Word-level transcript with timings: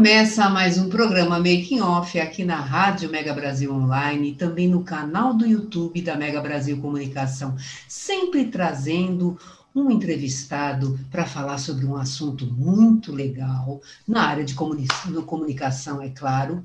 Começa 0.00 0.48
mais 0.48 0.78
um 0.78 0.88
programa 0.88 1.36
Making 1.36 1.82
Off 1.82 2.18
aqui 2.18 2.42
na 2.42 2.56
Rádio 2.56 3.10
Mega 3.10 3.34
Brasil 3.34 3.70
Online 3.70 4.30
e 4.30 4.34
também 4.34 4.66
no 4.66 4.82
canal 4.82 5.34
do 5.34 5.46
YouTube 5.46 6.00
da 6.00 6.16
Mega 6.16 6.40
Brasil 6.40 6.80
Comunicação, 6.80 7.54
sempre 7.86 8.46
trazendo 8.46 9.38
um 9.74 9.90
entrevistado 9.90 10.98
para 11.10 11.26
falar 11.26 11.58
sobre 11.58 11.84
um 11.84 11.96
assunto 11.96 12.46
muito 12.46 13.12
legal, 13.12 13.82
na 14.08 14.22
área 14.22 14.42
de 14.42 14.54
comunicação, 14.54 16.00
é 16.00 16.08
claro. 16.08 16.64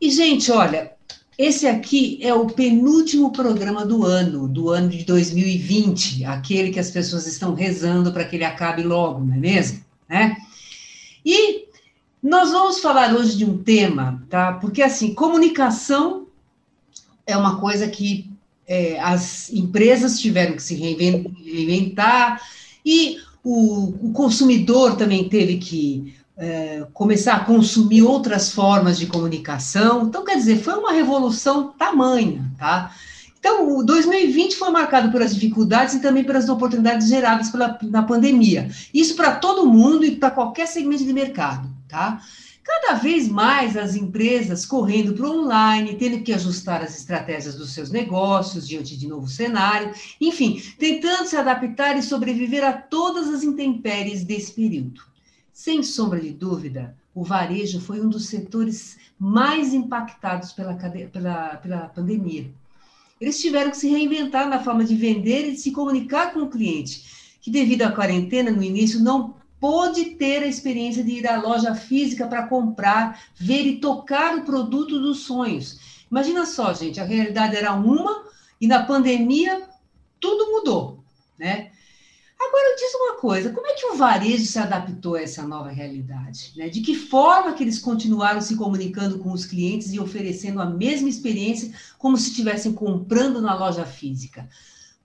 E, 0.00 0.08
gente, 0.08 0.52
olha, 0.52 0.92
esse 1.36 1.66
aqui 1.66 2.20
é 2.22 2.32
o 2.32 2.46
penúltimo 2.46 3.32
programa 3.32 3.84
do 3.84 4.04
ano, 4.04 4.46
do 4.46 4.70
ano 4.70 4.90
de 4.90 5.04
2020, 5.04 6.24
aquele 6.24 6.70
que 6.70 6.78
as 6.78 6.92
pessoas 6.92 7.26
estão 7.26 7.52
rezando 7.52 8.12
para 8.12 8.24
que 8.24 8.36
ele 8.36 8.44
acabe 8.44 8.84
logo, 8.84 9.24
não 9.24 9.34
é 9.34 9.38
mesmo? 9.38 9.84
Né? 10.08 10.36
E 11.26 11.68
nós 12.22 12.50
vamos 12.50 12.80
falar 12.80 13.14
hoje 13.14 13.36
de 13.36 13.44
um 13.44 13.58
tema, 13.58 14.22
tá? 14.28 14.52
Porque 14.52 14.82
assim, 14.82 15.14
comunicação 15.14 16.26
é 17.26 17.36
uma 17.36 17.58
coisa 17.58 17.88
que 17.88 18.30
é, 18.66 19.00
as 19.00 19.50
empresas 19.50 20.20
tiveram 20.20 20.54
que 20.54 20.62
se 20.62 20.74
reinventar 20.74 22.40
e 22.84 23.16
o, 23.42 24.08
o 24.08 24.12
consumidor 24.12 24.96
também 24.96 25.28
teve 25.28 25.56
que 25.56 26.14
é, 26.36 26.86
começar 26.92 27.36
a 27.36 27.44
consumir 27.44 28.02
outras 28.02 28.52
formas 28.52 28.98
de 28.98 29.06
comunicação. 29.06 30.04
Então, 30.04 30.24
quer 30.24 30.36
dizer, 30.36 30.62
foi 30.62 30.74
uma 30.74 30.92
revolução 30.92 31.72
tamanha, 31.78 32.50
tá? 32.58 32.94
Então, 33.38 33.78
o 33.78 33.82
2020 33.82 34.56
foi 34.56 34.70
marcado 34.70 35.10
pelas 35.10 35.34
dificuldades 35.34 35.94
e 35.94 36.00
também 36.00 36.22
pelas 36.22 36.50
oportunidades 36.50 37.08
geradas 37.08 37.48
pela, 37.48 37.78
na 37.84 38.02
pandemia. 38.02 38.70
Isso 38.92 39.16
para 39.16 39.36
todo 39.36 39.66
mundo 39.66 40.04
e 40.04 40.16
para 40.16 40.30
qualquer 40.30 40.66
segmento 40.66 41.04
de 41.04 41.12
mercado 41.14 41.79
tá? 41.90 42.22
Cada 42.62 42.94
vez 42.94 43.26
mais 43.26 43.76
as 43.76 43.96
empresas 43.96 44.64
correndo 44.64 45.14
para 45.14 45.26
o 45.26 45.42
online, 45.42 45.96
tendo 45.96 46.22
que 46.22 46.32
ajustar 46.32 46.82
as 46.82 46.96
estratégias 46.96 47.56
dos 47.56 47.72
seus 47.72 47.90
negócios 47.90 48.68
diante 48.68 48.96
de 48.96 49.08
novo 49.08 49.26
cenário, 49.26 49.92
enfim, 50.20 50.62
tentando 50.78 51.26
se 51.26 51.36
adaptar 51.36 51.98
e 51.98 52.02
sobreviver 52.02 52.62
a 52.64 52.72
todas 52.72 53.28
as 53.28 53.42
intempéries 53.42 54.24
desse 54.24 54.52
período. 54.52 55.02
Sem 55.52 55.82
sombra 55.82 56.20
de 56.20 56.30
dúvida, 56.30 56.96
o 57.14 57.24
varejo 57.24 57.80
foi 57.80 58.00
um 58.00 58.08
dos 58.08 58.26
setores 58.26 58.96
mais 59.18 59.74
impactados 59.74 60.52
pela, 60.52 60.74
pela, 60.74 61.56
pela 61.56 61.88
pandemia. 61.88 62.50
Eles 63.20 63.40
tiveram 63.40 63.70
que 63.70 63.76
se 63.76 63.88
reinventar 63.88 64.48
na 64.48 64.62
forma 64.62 64.84
de 64.84 64.94
vender 64.94 65.48
e 65.48 65.52
de 65.52 65.58
se 65.58 65.72
comunicar 65.72 66.32
com 66.32 66.40
o 66.40 66.48
cliente, 66.48 67.36
que 67.42 67.50
devido 67.50 67.82
à 67.82 67.92
quarentena 67.92 68.50
no 68.50 68.62
início 68.62 69.00
não 69.00 69.39
pôde 69.60 70.16
ter 70.16 70.42
a 70.42 70.46
experiência 70.46 71.04
de 71.04 71.12
ir 71.12 71.28
à 71.28 71.40
loja 71.40 71.74
física 71.74 72.26
para 72.26 72.46
comprar, 72.46 73.20
ver 73.36 73.66
e 73.66 73.78
tocar 73.78 74.36
o 74.36 74.44
produto 74.44 74.98
dos 74.98 75.20
sonhos. 75.20 75.78
Imagina 76.10 76.46
só, 76.46 76.72
gente, 76.72 76.98
a 76.98 77.04
realidade 77.04 77.54
era 77.54 77.72
uma 77.74 78.24
e 78.60 78.66
na 78.66 78.82
pandemia 78.82 79.68
tudo 80.18 80.50
mudou, 80.50 81.04
né? 81.38 81.70
Agora, 82.40 82.74
diz 82.74 82.94
uma 82.94 83.16
coisa, 83.16 83.52
como 83.52 83.66
é 83.66 83.74
que 83.74 83.84
o 83.84 83.96
varejo 83.96 84.46
se 84.46 84.58
adaptou 84.58 85.14
a 85.14 85.20
essa 85.20 85.46
nova 85.46 85.68
realidade? 85.68 86.54
Né? 86.56 86.70
De 86.70 86.80
que 86.80 86.94
forma 86.94 87.52
que 87.52 87.62
eles 87.62 87.78
continuaram 87.78 88.40
se 88.40 88.56
comunicando 88.56 89.18
com 89.18 89.30
os 89.30 89.44
clientes 89.44 89.92
e 89.92 90.00
oferecendo 90.00 90.58
a 90.60 90.64
mesma 90.64 91.10
experiência 91.10 91.70
como 91.98 92.16
se 92.16 92.30
estivessem 92.30 92.72
comprando 92.72 93.42
na 93.42 93.54
loja 93.54 93.84
física? 93.84 94.48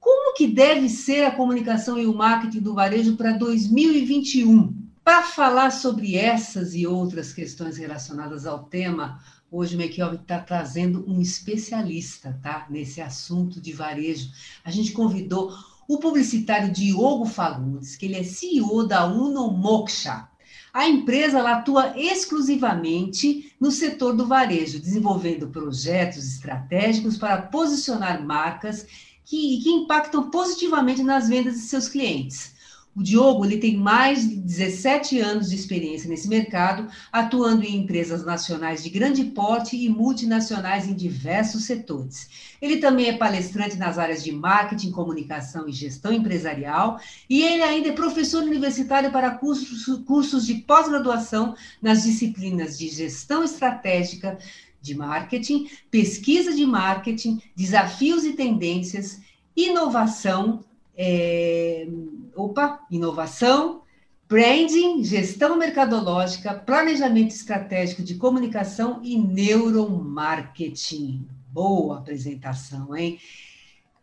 Como 0.05 0.35
que 0.35 0.45
deve 0.45 0.87
ser 0.87 1.23
a 1.23 1.31
comunicação 1.31 1.97
e 1.97 2.05
o 2.05 2.13
marketing 2.13 2.59
do 2.59 2.75
varejo 2.75 3.15
para 3.15 3.31
2021? 3.31 4.71
Para 5.03 5.23
falar 5.23 5.71
sobre 5.71 6.15
essas 6.15 6.75
e 6.75 6.85
outras 6.85 7.33
questões 7.33 7.75
relacionadas 7.75 8.45
ao 8.45 8.65
tema, 8.65 9.19
hoje 9.49 9.75
o 9.75 9.79
Makeoff 9.79 10.17
está 10.17 10.37
trazendo 10.37 11.03
um 11.07 11.19
especialista 11.19 12.39
tá, 12.43 12.67
nesse 12.69 13.01
assunto 13.01 13.59
de 13.59 13.73
varejo. 13.73 14.29
A 14.63 14.69
gente 14.69 14.91
convidou 14.91 15.51
o 15.87 15.97
publicitário 15.97 16.71
Diogo 16.71 17.25
Fagundes, 17.25 17.95
que 17.95 18.05
ele 18.05 18.17
é 18.17 18.23
CEO 18.23 18.85
da 18.85 19.07
Uno 19.07 19.49
Moksha. 19.49 20.27
A 20.71 20.87
empresa 20.87 21.41
atua 21.49 21.99
exclusivamente 21.99 23.51
no 23.59 23.71
setor 23.71 24.15
do 24.15 24.27
varejo, 24.27 24.79
desenvolvendo 24.79 25.47
projetos 25.47 26.27
estratégicos 26.27 27.17
para 27.17 27.41
posicionar 27.41 28.23
marcas 28.23 28.85
que, 29.25 29.59
que 29.61 29.69
impactam 29.69 30.29
positivamente 30.29 31.03
nas 31.03 31.27
vendas 31.27 31.55
de 31.55 31.61
seus 31.61 31.89
clientes. 31.89 32.55
O 32.95 33.03
Diogo 33.03 33.43
ele 33.43 33.57
tem 33.57 33.75
mais 33.75 34.21
de 34.21 34.37
17 34.37 35.19
anos 35.19 35.49
de 35.49 35.55
experiência 35.55 36.07
nesse 36.07 36.29
mercado, 36.29 36.87
atuando 37.11 37.65
em 37.65 37.75
empresas 37.75 38.23
nacionais 38.23 38.81
de 38.81 38.89
grande 38.89 39.25
porte 39.25 39.75
e 39.75 39.89
multinacionais 39.89 40.87
em 40.87 40.93
diversos 40.93 41.65
setores. 41.65 42.29
Ele 42.61 42.77
também 42.77 43.07
é 43.07 43.17
palestrante 43.17 43.75
nas 43.75 43.97
áreas 43.97 44.23
de 44.23 44.31
marketing, 44.31 44.91
comunicação 44.91 45.67
e 45.67 45.73
gestão 45.73 46.13
empresarial, 46.13 46.97
e 47.29 47.43
ele 47.43 47.63
ainda 47.63 47.89
é 47.89 47.91
professor 47.91 48.43
universitário 48.43 49.11
para 49.11 49.31
cursos, 49.31 50.01
cursos 50.05 50.45
de 50.45 50.55
pós-graduação 50.55 51.53
nas 51.81 52.03
disciplinas 52.03 52.77
de 52.77 52.87
gestão 52.87 53.43
estratégica, 53.43 54.37
de 54.85 54.95
marketing, 54.95 55.67
pesquisa 55.89 56.53
de 56.53 56.65
marketing, 56.65 57.41
desafios 57.55 58.23
e 58.23 58.33
tendências, 58.33 59.19
inovação, 59.55 60.63
é, 60.95 61.87
opa, 62.35 62.81
inovação, 62.91 63.81
branding, 64.29 65.03
gestão 65.03 65.57
mercadológica, 65.57 66.53
planejamento 66.53 67.31
estratégico 67.31 68.03
de 68.03 68.13
comunicação 68.15 69.01
e 69.03 69.17
neuromarketing. 69.17 71.27
Boa 71.51 71.97
apresentação, 71.97 72.95
hein? 72.95 73.19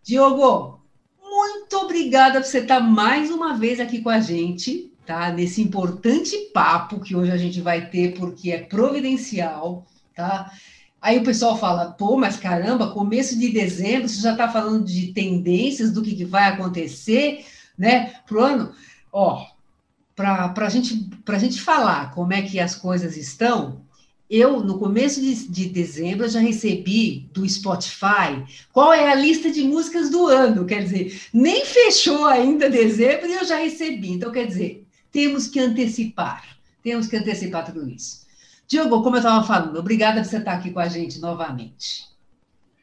Diogo, 0.03 0.81
muito 1.23 1.77
obrigada 1.77 2.41
por 2.41 2.47
você 2.47 2.59
estar 2.59 2.81
mais 2.81 3.31
uma 3.31 3.57
vez 3.57 3.79
aqui 3.79 4.03
com 4.03 4.11
a 4.11 4.21
gente, 4.21 4.93
tá? 5.07 5.31
Nesse 5.31 5.63
importante 5.63 6.37
papo 6.53 7.01
que 7.01 7.15
hoje 7.15 7.31
a 7.31 7.37
gente 7.37 7.61
vai 7.61 7.89
ter, 7.89 8.15
porque 8.15 8.51
é 8.51 8.63
providencial, 8.63 9.87
tá? 10.15 10.51
Aí 11.03 11.19
o 11.19 11.25
pessoal 11.25 11.59
fala, 11.59 11.91
pô, 11.91 12.17
mas 12.17 12.37
caramba, 12.37 12.93
começo 12.93 13.37
de 13.37 13.49
dezembro, 13.49 14.09
você 14.09 14.21
já 14.21 14.33
está 14.33 14.49
falando 14.49 14.85
de 14.85 15.09
tendências 15.13 15.91
do 15.91 16.01
que, 16.01 16.15
que 16.15 16.25
vai 16.25 16.45
acontecer, 16.45 17.45
né, 17.77 18.15
pro 18.25 18.41
ano. 18.41 18.73
Ó, 19.13 19.45
para 20.15 20.55
a 20.57 20.69
gente, 20.69 21.11
a 21.27 21.39
gente 21.39 21.61
falar 21.61 22.13
como 22.15 22.33
é 22.33 22.43
que 22.43 22.61
as 22.61 22.77
coisas 22.77 23.17
estão, 23.17 23.83
eu, 24.31 24.61
no 24.61 24.79
começo 24.79 25.21
de, 25.21 25.49
de 25.49 25.69
dezembro, 25.69 26.29
já 26.29 26.39
recebi 26.39 27.29
do 27.35 27.47
Spotify 27.47 28.43
qual 28.73 28.93
é 28.93 29.11
a 29.11 29.15
lista 29.17 29.51
de 29.51 29.65
músicas 29.65 30.09
do 30.09 30.27
ano. 30.29 30.65
Quer 30.65 30.85
dizer, 30.85 31.21
nem 31.35 31.67
fechou 31.67 32.25
ainda 32.27 32.71
dezembro 32.71 33.27
e 33.27 33.35
eu 33.35 33.45
já 33.45 33.59
recebi. 33.59 34.13
Então, 34.13 34.31
quer 34.31 34.47
dizer, 34.47 34.87
temos 35.11 35.49
que 35.49 35.59
antecipar. 35.59 36.57
Temos 36.83 37.09
que 37.09 37.17
antecipar 37.17 37.67
tudo 37.67 37.87
isso. 37.91 38.22
Diogo, 38.73 39.03
como 39.03 39.17
eu 39.17 39.19
estava 39.19 39.47
falando, 39.47 39.79
obrigada 39.79 40.23
por 40.23 40.27
você 40.31 40.39
estar 40.39 40.55
aqui 40.55 40.71
com 40.71 40.81
a 40.81 40.89
gente 40.89 41.21
novamente. 41.21 42.07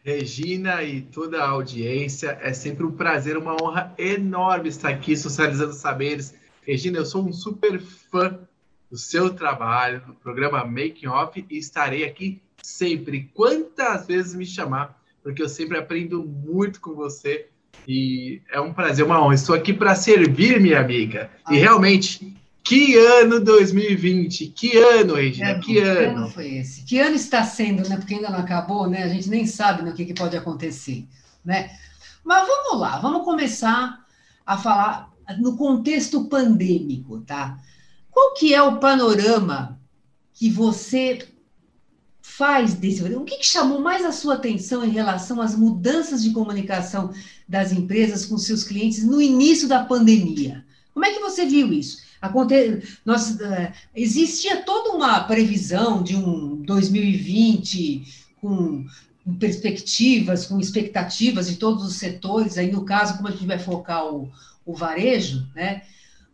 Regina 0.03 0.83
e 0.83 1.01
toda 1.01 1.44
a 1.44 1.50
audiência, 1.50 2.38
é 2.44 2.53
sempre 2.53 2.86
um 2.86 2.91
prazer, 2.91 3.36
uma 3.36 3.56
honra 3.59 3.91
enorme 3.97 4.69
estar 4.69 4.89
aqui 4.89 5.18
socializando 5.18 5.74
saberes. 5.74 6.36
Regina, 6.62 7.00
eu 7.00 7.07
sou 7.07 7.27
um 7.27 7.33
super 7.33 7.80
fã 7.80 8.38
do 8.91 9.00
seu 9.00 9.33
trabalho, 9.33 10.03
do 10.06 10.13
programa 10.13 10.63
Making 10.63 11.07
Off, 11.07 11.44
e 11.50 11.57
estarei 11.57 12.06
aqui 12.06 12.39
sempre, 12.62 13.31
quantas 13.33 14.06
vezes 14.06 14.35
me 14.35 14.45
chamar, 14.45 14.95
porque 15.24 15.42
eu 15.42 15.50
sempre 15.50 15.75
aprendo 15.75 16.24
muito 16.24 16.80
com 16.80 16.94
você 16.94 17.47
e 17.88 18.44
é 18.51 18.62
um 18.62 18.71
prazer, 18.71 19.03
uma 19.03 19.19
honra. 19.19 19.33
Estou 19.33 19.56
aqui 19.56 19.74
para 19.74 19.95
servir, 19.95 20.62
minha 20.62 20.80
amiga. 20.80 21.31
E 21.50 21.57
realmente, 21.57 22.38
que 22.69 22.95
ano 22.95 23.39
2020? 23.39 24.50
Que 24.50 24.77
ano, 24.77 25.16
Regina? 25.16 25.50
É, 25.50 25.60
que, 25.60 25.80
ano? 25.80 26.19
ano 26.19 26.30
foi 26.30 26.57
esse? 26.57 26.83
Que 26.83 27.00
ano 27.00 27.16
está 27.16 27.44
sendo, 27.44 27.89
né? 27.89 27.98
Porque 27.98 28.13
ainda 28.13 28.30
não 28.30 28.38
acabou, 28.38 28.88
né? 28.88 29.01
A 29.01 29.07
gente 29.07 29.27
nem 29.27 29.48
sabe 29.48 29.81
no 29.81 29.92
que, 29.92 30.06
que 30.06 30.13
pode 30.13 30.38
acontecer. 30.38 31.07
né? 31.44 31.71
Mas 32.24 32.48
vamos 32.48 32.80
lá, 32.80 33.00
vamos 33.00 33.25
começar 33.25 34.06
a 34.45 34.56
falar 34.56 35.12
no 35.39 35.57
contexto 35.57 36.25
pandêmico, 36.25 37.21
tá? 37.21 37.57
Qual 38.12 38.36
que 38.36 38.54
é 38.54 38.62
o 38.62 38.77
panorama 38.77 39.80
que 40.31 40.48
você 40.48 41.27
faz 42.21 42.75
desse? 42.75 43.01
O 43.01 43.24
que, 43.24 43.38
que 43.38 43.48
chamou 43.48 43.81
mais 43.81 44.06
a 44.06 44.12
sua 44.12 44.36
atenção 44.36 44.86
em 44.86 44.92
relação 44.92 45.42
às 45.42 45.56
mudanças 45.56 46.21
de 46.21 46.30
comunicação 46.30 47.12
das 47.48 47.71
empresas 47.71 48.27
com 48.27 48.38
seus 48.38 48.63
clientes 48.63 49.04
no 49.04 49.19
início 49.19 49.68
da 49.68 49.83
pandemia? 49.83 50.63
Como 50.94 51.04
é 51.04 51.12
que 51.12 51.19
você 51.19 51.48
viu 51.48 51.74
isso? 51.74 52.08
Aconte... 52.21 52.81
Nós, 53.06 53.31
uh, 53.31 53.71
existia 53.95 54.62
toda 54.63 54.92
uma 54.92 55.19
previsão 55.21 56.04
de 56.04 56.16
um 56.16 56.57
2020 56.63 58.30
com 58.42 58.86
com 59.30 59.36
perspectivas, 59.36 60.45
com 60.45 60.60
expectativas 60.60 61.48
de 61.48 61.57
todos 61.57 61.86
os 61.86 61.95
setores, 61.95 62.57
aí 62.57 62.71
no 62.71 62.83
caso, 62.83 63.18
como 63.18 63.27
a 63.27 63.31
gente 63.31 63.45
vai 63.45 63.60
focar 63.60 64.06
o, 64.06 64.31
o 64.66 64.74
varejo, 64.74 65.48
né? 65.56 65.83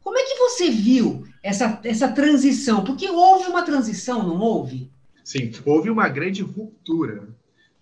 Como 0.02 0.18
é 0.18 0.24
que 0.24 0.36
você 0.36 0.70
viu 0.70 1.26
essa, 1.42 1.80
essa 1.84 2.08
transição? 2.08 2.84
Porque 2.84 3.10
houve 3.10 3.50
uma 3.50 3.64
transição, 3.64 4.26
não 4.26 4.40
houve? 4.40 4.90
Sim, 5.24 5.52
houve 5.66 5.90
uma 5.90 6.08
grande 6.08 6.44
ruptura. 6.44 7.28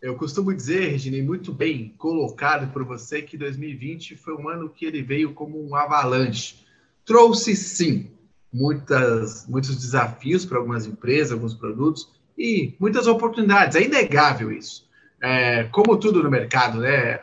Eu 0.01 0.15
costumo 0.15 0.53
dizer, 0.53 0.91
Regina, 0.91 1.21
muito 1.21 1.53
bem 1.53 1.93
colocado 1.97 2.71
por 2.71 2.83
você, 2.85 3.21
que 3.21 3.37
2020 3.37 4.15
foi 4.15 4.35
um 4.35 4.47
ano 4.47 4.69
que 4.69 4.85
ele 4.85 5.01
veio 5.01 5.33
como 5.33 5.61
um 5.61 5.75
avalanche. 5.75 6.62
Trouxe, 7.05 7.55
sim, 7.55 8.11
muitas, 8.51 9.47
muitos 9.47 9.75
desafios 9.75 10.45
para 10.45 10.57
algumas 10.57 10.85
empresas, 10.85 11.31
alguns 11.31 11.53
produtos, 11.53 12.09
e 12.37 12.75
muitas 12.79 13.07
oportunidades. 13.07 13.75
É 13.75 13.83
inegável 13.83 14.51
isso 14.51 14.83
é, 15.23 15.63
como 15.71 15.95
tudo 15.95 16.21
no 16.21 16.29
mercado, 16.29 16.81
né? 16.81 17.21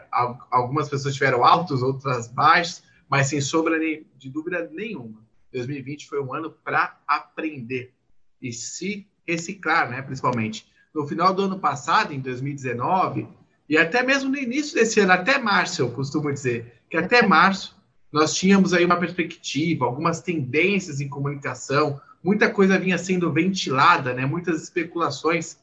Algumas 0.50 0.88
pessoas 0.88 1.12
tiveram 1.12 1.44
altos, 1.44 1.82
outras 1.82 2.28
baixos, 2.28 2.82
mas 3.06 3.26
sem 3.26 3.42
sombra 3.42 3.78
de 3.78 4.30
dúvida 4.30 4.70
nenhuma. 4.72 5.22
2020 5.52 6.08
foi 6.08 6.18
um 6.22 6.32
ano 6.32 6.50
para 6.64 6.98
aprender 7.06 7.92
e 8.40 8.54
se 8.54 9.06
reciclar, 9.28 9.90
né? 9.90 10.00
Principalmente. 10.00 10.66
No 10.94 11.06
final 11.06 11.34
do 11.34 11.42
ano 11.42 11.58
passado, 11.58 12.14
em 12.14 12.20
2019, 12.20 13.28
e 13.68 13.76
até 13.76 14.02
mesmo 14.02 14.30
no 14.30 14.38
início 14.38 14.74
desse 14.74 14.98
ano, 15.00 15.12
até 15.12 15.38
março, 15.38 15.82
eu 15.82 15.90
costumo 15.90 16.32
dizer, 16.32 16.80
que 16.88 16.96
até 16.96 17.26
março 17.26 17.76
nós 18.12 18.34
tínhamos 18.34 18.74
aí 18.74 18.84
uma 18.84 18.96
perspectiva, 18.96 19.84
algumas 19.84 20.20
tendências 20.20 21.00
em 21.00 21.08
comunicação, 21.08 22.00
muita 22.22 22.50
coisa 22.50 22.78
vinha 22.78 22.98
sendo 22.98 23.32
ventilada, 23.32 24.12
né? 24.12 24.26
Muitas 24.26 24.62
especulações. 24.62 25.58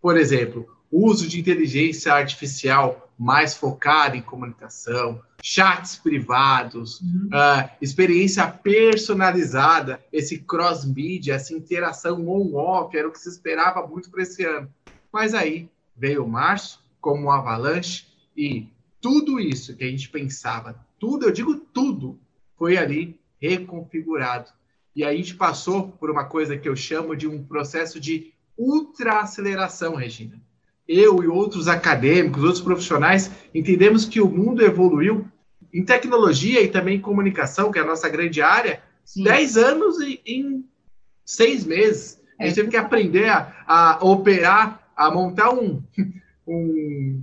Por 0.00 0.16
exemplo, 0.16 0.66
uso 0.90 1.28
de 1.28 1.38
inteligência 1.38 2.12
artificial 2.12 3.10
mais 3.18 3.54
focada 3.54 4.16
em 4.16 4.22
comunicação, 4.22 5.20
chats 5.42 5.96
privados, 5.96 7.00
uhum. 7.02 7.28
uh, 7.28 7.70
experiência 7.80 8.46
personalizada, 8.46 10.02
esse 10.10 10.38
cross-media, 10.38 11.34
essa 11.34 11.52
interação 11.52 12.26
on-off, 12.26 12.96
era 12.96 13.06
o 13.06 13.12
que 13.12 13.18
se 13.18 13.28
esperava 13.28 13.86
muito 13.86 14.10
para 14.10 14.22
esse 14.22 14.42
ano. 14.44 14.70
Mas 15.12 15.34
aí 15.34 15.68
veio 15.94 16.26
março 16.26 16.82
como 16.98 17.26
um 17.26 17.30
avalanche 17.30 18.06
e 18.34 18.66
tudo 19.02 19.38
isso 19.38 19.76
que 19.76 19.84
a 19.84 19.88
gente 19.88 20.08
pensava, 20.08 20.78
tudo, 21.00 21.26
eu 21.26 21.32
digo 21.32 21.56
tudo, 21.56 22.16
foi 22.56 22.76
ali 22.76 23.18
reconfigurado. 23.40 24.50
E 24.94 25.02
aí 25.02 25.16
a 25.16 25.18
gente 25.18 25.34
passou 25.34 25.88
por 25.88 26.10
uma 26.10 26.24
coisa 26.24 26.56
que 26.56 26.68
eu 26.68 26.76
chamo 26.76 27.16
de 27.16 27.26
um 27.26 27.42
processo 27.42 27.98
de 27.98 28.32
ultra-aceleração, 28.56 29.96
Regina 29.96 30.40
eu 30.90 31.22
e 31.22 31.28
outros 31.28 31.68
acadêmicos, 31.68 32.42
outros 32.42 32.60
profissionais, 32.60 33.30
entendemos 33.54 34.04
que 34.04 34.20
o 34.20 34.28
mundo 34.28 34.60
evoluiu 34.60 35.24
em 35.72 35.84
tecnologia 35.84 36.60
e 36.60 36.66
também 36.66 36.96
em 36.96 37.00
comunicação, 37.00 37.70
que 37.70 37.78
é 37.78 37.82
a 37.82 37.86
nossa 37.86 38.08
grande 38.08 38.42
área, 38.42 38.82
Sim. 39.04 39.22
10 39.22 39.56
anos 39.56 40.00
em, 40.00 40.20
em 40.26 40.64
seis 41.24 41.64
meses. 41.64 42.20
É. 42.36 42.42
A 42.42 42.46
gente 42.48 42.56
teve 42.56 42.70
que 42.70 42.76
aprender 42.76 43.28
a, 43.28 43.54
a, 43.68 44.04
operar, 44.04 44.90
a 44.96 45.12
montar 45.12 45.50
um, 45.54 45.80
um, 46.44 47.22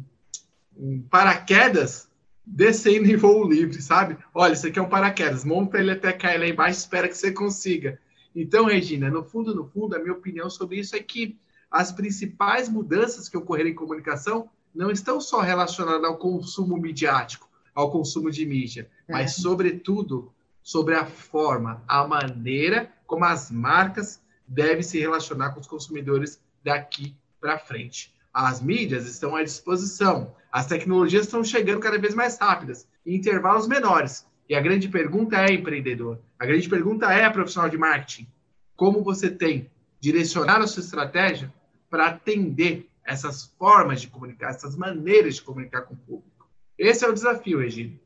um 0.77 1.01
paraquedas 1.09 2.06
descendo 2.47 3.11
em 3.11 3.17
voo 3.17 3.47
livre, 3.47 3.81
sabe? 3.81 4.17
Olha, 4.33 4.53
isso 4.53 4.65
aqui 4.65 4.79
é 4.79 4.81
um 4.81 4.89
paraquedas, 4.89 5.43
monta 5.43 5.77
ele 5.77 5.91
até 5.91 6.13
cair 6.13 6.39
lá 6.39 6.47
embaixo, 6.47 6.79
espera 6.79 7.07
que 7.07 7.17
você 7.17 7.31
consiga. 7.31 7.99
Então, 8.33 8.65
Regina, 8.65 9.09
no 9.09 9.23
fundo, 9.23 9.53
no 9.53 9.65
fundo, 9.65 9.95
a 9.95 9.99
minha 9.99 10.13
opinião 10.13 10.49
sobre 10.49 10.79
isso 10.79 10.95
é 10.95 10.99
que 10.99 11.37
as 11.69 11.91
principais 11.91 12.69
mudanças 12.69 13.27
que 13.27 13.37
ocorreram 13.37 13.69
em 13.69 13.75
comunicação 13.75 14.49
não 14.73 14.89
estão 14.89 15.19
só 15.19 15.41
relacionadas 15.41 16.03
ao 16.03 16.17
consumo 16.17 16.77
midiático, 16.77 17.49
ao 17.75 17.91
consumo 17.91 18.31
de 18.31 18.45
mídia, 18.45 18.89
é. 19.07 19.11
mas, 19.11 19.35
sobretudo, 19.35 20.31
sobre 20.63 20.95
a 20.95 21.05
forma, 21.05 21.83
a 21.87 22.07
maneira 22.07 22.91
como 23.05 23.25
as 23.25 23.51
marcas 23.51 24.21
devem 24.47 24.83
se 24.83 24.99
relacionar 24.99 25.51
com 25.51 25.59
os 25.59 25.67
consumidores 25.67 26.41
daqui 26.63 27.15
para 27.39 27.59
frente. 27.59 28.13
As 28.39 28.61
mídias 28.61 29.07
estão 29.07 29.35
à 29.35 29.41
disposição, 29.41 30.31
as 30.51 30.67
tecnologias 30.67 31.25
estão 31.25 31.43
chegando 31.43 31.79
cada 31.79 31.97
vez 31.97 32.13
mais 32.13 32.37
rápidas, 32.37 32.87
em 33.03 33.15
intervalos 33.15 33.67
menores. 33.67 34.27
E 34.47 34.53
a 34.53 34.61
grande 34.61 34.87
pergunta 34.87 35.37
é, 35.37 35.55
empreendedor, 35.55 36.19
a 36.37 36.45
grande 36.45 36.69
pergunta 36.69 37.11
é, 37.11 37.27
profissional 37.31 37.67
de 37.67 37.79
marketing, 37.79 38.27
como 38.75 39.03
você 39.03 39.31
tem 39.31 39.71
direcionado 39.99 40.63
a 40.63 40.67
sua 40.67 40.83
estratégia 40.83 41.51
para 41.89 42.09
atender 42.09 42.87
essas 43.03 43.45
formas 43.57 44.01
de 44.01 44.07
comunicar, 44.07 44.51
essas 44.51 44.75
maneiras 44.75 45.37
de 45.37 45.41
comunicar 45.41 45.81
com 45.81 45.95
o 45.95 45.97
público. 45.97 46.47
Esse 46.77 47.05
é 47.05 47.09
o 47.09 47.13
desafio, 47.13 47.57
Regina. 47.57 47.99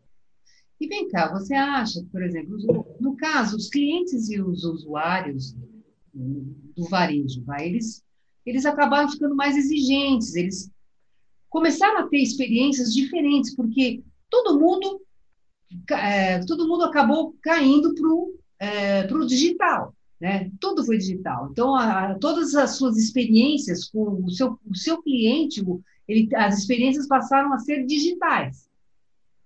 E 0.80 0.88
vem 0.88 1.10
cá, 1.10 1.30
você 1.30 1.54
acha, 1.56 2.00
por 2.10 2.24
exemplo, 2.24 2.56
no 3.02 3.18
caso, 3.18 3.58
os 3.58 3.70
clientes 3.70 4.30
e 4.30 4.40
os 4.40 4.64
usuários 4.64 5.54
do 6.14 6.88
varejo, 6.90 7.44
vai, 7.44 7.68
eles, 7.68 8.02
eles 8.46 8.66
acabaram 8.66 9.10
ficando 9.10 9.36
mais 9.36 9.56
exigentes, 9.56 10.36
eles 10.36 10.72
começaram 11.50 12.00
a 12.00 12.08
ter 12.08 12.18
experiências 12.18 12.94
diferentes, 12.94 13.56
porque 13.56 14.04
todo 14.30 14.60
mundo, 14.60 15.02
é, 15.92 16.40
todo 16.46 16.68
mundo 16.68 16.84
acabou 16.84 17.36
caindo 17.42 17.94
para 17.94 18.08
o 18.08 18.36
é, 18.60 19.08
digital. 19.26 19.94
Né? 20.20 20.52
Tudo 20.60 20.86
foi 20.86 20.98
digital. 20.98 21.50
Então, 21.52 21.76
a, 21.76 22.16
todas 22.20 22.56
as 22.56 22.76
suas 22.76 22.96
experiências 22.96 23.90
com 23.90 24.24
o 24.24 24.30
seu, 24.30 24.60
o 24.66 24.76
seu 24.76 25.02
cliente, 25.02 25.64
ele, 26.08 26.30
as 26.36 26.60
experiências 26.60 27.08
passaram 27.08 27.52
a 27.52 27.58
ser 27.58 27.86
digitais. 27.86 28.70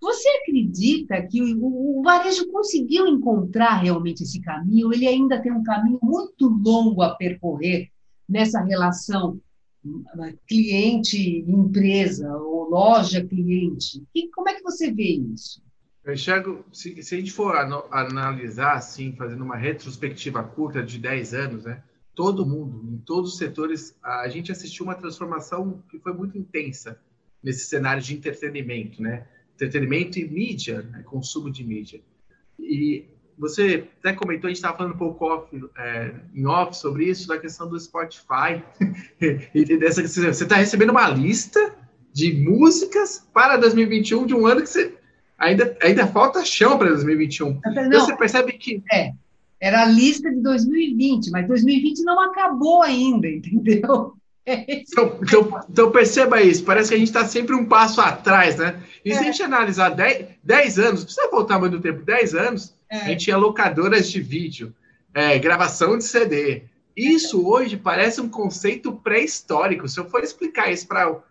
Você 0.02 0.28
acredita 0.28 1.22
que 1.24 1.42
o, 1.42 2.00
o, 2.00 2.04
varejo 2.04 2.52
conseguiu 2.52 3.08
encontrar 3.08 3.78
realmente 3.78 4.24
esse 4.24 4.42
caminho? 4.42 4.94
Ele 4.94 5.08
ainda 5.08 5.42
tem 5.42 5.52
um 5.52 5.64
caminho 5.64 5.98
muito 6.04 6.48
longo 6.48 7.02
a 7.02 7.16
percorrer 7.16 7.90
nessa 8.27 8.62
relação 8.62 9.39
cliente-empresa 10.48 12.36
ou 12.38 12.70
loja-cliente. 12.70 14.03
Como 14.34 14.50
é 14.50 14.55
que 14.55 14.63
você 14.63 14.91
vê 14.91 15.20
isso? 15.34 15.63
Eu 16.03 16.13
enxergo, 16.13 16.63
se, 16.72 17.01
se 17.01 17.15
a 17.15 17.17
gente 17.17 17.32
for 17.32 17.55
analisar, 17.55 18.75
assim, 18.75 19.15
fazendo 19.15 19.44
uma 19.44 19.55
retrospectiva 19.55 20.44
curta 20.44 20.84
de 20.84 21.00
10 21.00 21.34
anos, 21.34 21.63
né? 21.65 21.84
Todo 22.13 22.46
mundo, 22.46 22.94
em 22.94 22.98
todos 23.00 23.34
os 23.34 23.38
setores, 23.38 23.98
a 24.01 24.27
gente 24.29 24.51
assistiu 24.51 24.86
uma 24.86 24.96
transformação 24.96 25.84
que 25.89 26.00
foi 26.00 26.13
muito 26.13 26.38
intensa 26.38 27.00
nesse 27.44 27.65
cenário 27.65 28.01
de 28.01 28.15
entretenimento, 28.15 29.01
né? 29.01 29.27
Entretenimento 29.55 30.20
e 30.20 30.27
mídia, 30.27 30.84
né? 30.84 31.03
consumo 31.03 31.51
de 31.51 31.63
mídia. 31.63 32.01
E 32.60 33.05
você 33.38 33.88
até 34.00 34.13
comentou, 34.13 34.48
a 34.48 34.50
gente 34.50 34.58
estava 34.58 34.77
falando 34.77 34.94
um 34.94 34.98
pouco 34.98 35.25
off, 35.25 35.48
é, 35.77 36.12
em 36.34 36.46
off 36.46 36.77
sobre 36.77 37.06
isso, 37.06 37.27
da 37.27 37.38
questão 37.38 37.68
do 37.68 37.80
Spotify. 37.80 38.63
e 39.54 39.77
dessa, 39.77 40.06
você 40.08 40.44
está 40.44 40.56
recebendo 40.56 40.92
uma 40.92 41.10
lista 41.10 41.75
de 42.13 42.34
músicas 42.34 43.27
para 43.34 43.58
2021 43.58 44.25
de 44.25 44.34
um 44.34 44.48
ano 44.48 44.62
que 44.62 44.70
você 44.70 44.94
ainda, 45.38 45.77
ainda 45.82 46.08
falta 46.08 46.46
chão 46.46 46.77
para 46.77 46.89
2021. 46.89 47.60
Não, 47.63 47.86
então 47.86 48.06
você 48.06 48.15
percebe 48.15 48.54
que. 48.54 48.82
É, 48.92 49.12
era 49.60 49.84
a 49.84 49.86
lista 49.86 50.30
de 50.30 50.42
2020, 50.42 51.32
mas 51.32 51.48
2020 51.48 52.04
não 52.04 52.20
acabou 52.22 52.84
ainda, 52.84 53.27
entendeu? 53.27 54.13
É 54.46 54.82
então, 54.82 55.20
então, 55.24 55.60
então, 55.68 55.92
perceba 55.92 56.39
isso, 56.39 56.63
parece 56.63 56.89
que 56.89 56.96
a 56.96 57.00
gente 57.00 57.08
está 57.08 57.25
sempre 57.25 57.56
um 57.56 57.65
passo 57.65 58.00
atrás, 58.00 58.58
né? 58.58 58.80
E 59.04 59.12
é. 59.12 59.15
se 59.15 59.20
a 59.20 59.24
gente 59.24 59.42
analisar 59.42 59.89
10, 59.89 60.27
10 60.44 60.80
anos, 60.80 61.04
precisa 61.04 61.32
voltar 61.32 61.58
muito 61.58 61.82
tempo, 61.82 62.06
10 62.06 62.36
anos, 62.36 62.75
é. 62.89 62.98
a 62.98 63.06
gente 63.06 63.25
tinha 63.25 63.38
locadoras 63.38 64.10
de 64.10 64.22
vídeo, 64.22 64.74
é, 65.13 65.38
gravação 65.39 65.98
de 65.98 66.04
CD. 66.04 66.63
Isso 66.96 67.48
hoje 67.48 67.77
parece 67.77 68.22
um 68.22 68.30
conceito 68.30 68.94
pré-histórico. 68.94 69.88
Se 69.88 70.00
eu 70.00 70.10
for 70.10 70.24
explicar 70.24 70.72
isso 70.72 70.88
para 70.88 71.22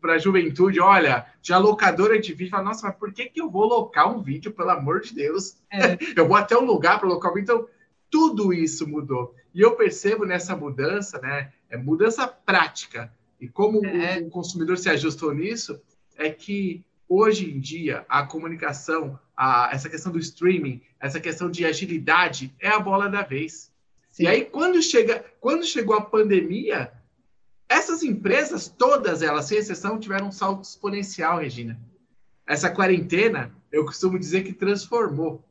para 0.00 0.14
a 0.14 0.18
juventude, 0.18 0.80
olha, 0.80 1.26
de 1.42 1.52
locadora 1.54 2.18
de 2.18 2.32
vídeo, 2.32 2.50
fala, 2.50 2.62
nossa, 2.62 2.86
mas 2.86 2.96
por 2.96 3.12
que, 3.12 3.26
que 3.26 3.40
eu 3.40 3.50
vou 3.50 3.66
locar 3.66 4.08
um 4.08 4.22
vídeo, 4.22 4.52
pelo 4.52 4.70
amor 4.70 5.00
de 5.00 5.14
Deus? 5.14 5.56
É. 5.70 5.98
eu 6.16 6.28
vou 6.28 6.36
até 6.36 6.56
um 6.56 6.64
lugar 6.64 7.00
para 7.00 7.08
locar 7.08 7.32
um 7.32 7.34
vídeo. 7.34 7.44
Então, 7.44 7.68
tudo 8.10 8.52
isso 8.52 8.86
mudou. 8.86 9.34
E 9.52 9.60
eu 9.60 9.74
percebo 9.74 10.24
nessa 10.24 10.56
mudança, 10.56 11.18
né? 11.20 11.52
É 11.68 11.76
mudança 11.76 12.26
prática. 12.28 13.12
E 13.40 13.48
como 13.48 13.84
é. 13.84 14.20
o, 14.20 14.28
o 14.28 14.30
consumidor 14.30 14.78
se 14.78 14.88
ajustou 14.88 15.34
nisso, 15.34 15.80
é 16.16 16.30
que 16.30 16.84
hoje 17.08 17.50
em 17.50 17.58
dia 17.58 18.04
a 18.08 18.24
comunicação, 18.24 19.18
a, 19.36 19.70
essa 19.72 19.88
questão 19.88 20.12
do 20.12 20.18
streaming, 20.18 20.80
essa 21.04 21.20
questão 21.20 21.50
de 21.50 21.66
agilidade 21.66 22.54
é 22.58 22.68
a 22.68 22.80
bola 22.80 23.10
da 23.10 23.20
vez. 23.20 23.70
Sim. 24.08 24.22
E 24.22 24.26
aí, 24.26 24.44
quando, 24.46 24.80
chega, 24.80 25.22
quando 25.38 25.62
chegou 25.62 25.94
a 25.94 26.00
pandemia, 26.00 26.90
essas 27.68 28.02
empresas, 28.02 28.68
todas 28.68 29.20
elas, 29.20 29.44
sem 29.44 29.58
exceção, 29.58 30.00
tiveram 30.00 30.28
um 30.28 30.32
salto 30.32 30.64
exponencial, 30.64 31.40
Regina. 31.40 31.78
Essa 32.46 32.70
quarentena, 32.70 33.54
eu 33.70 33.84
costumo 33.84 34.18
dizer 34.18 34.44
que 34.44 34.54
transformou 34.54 35.44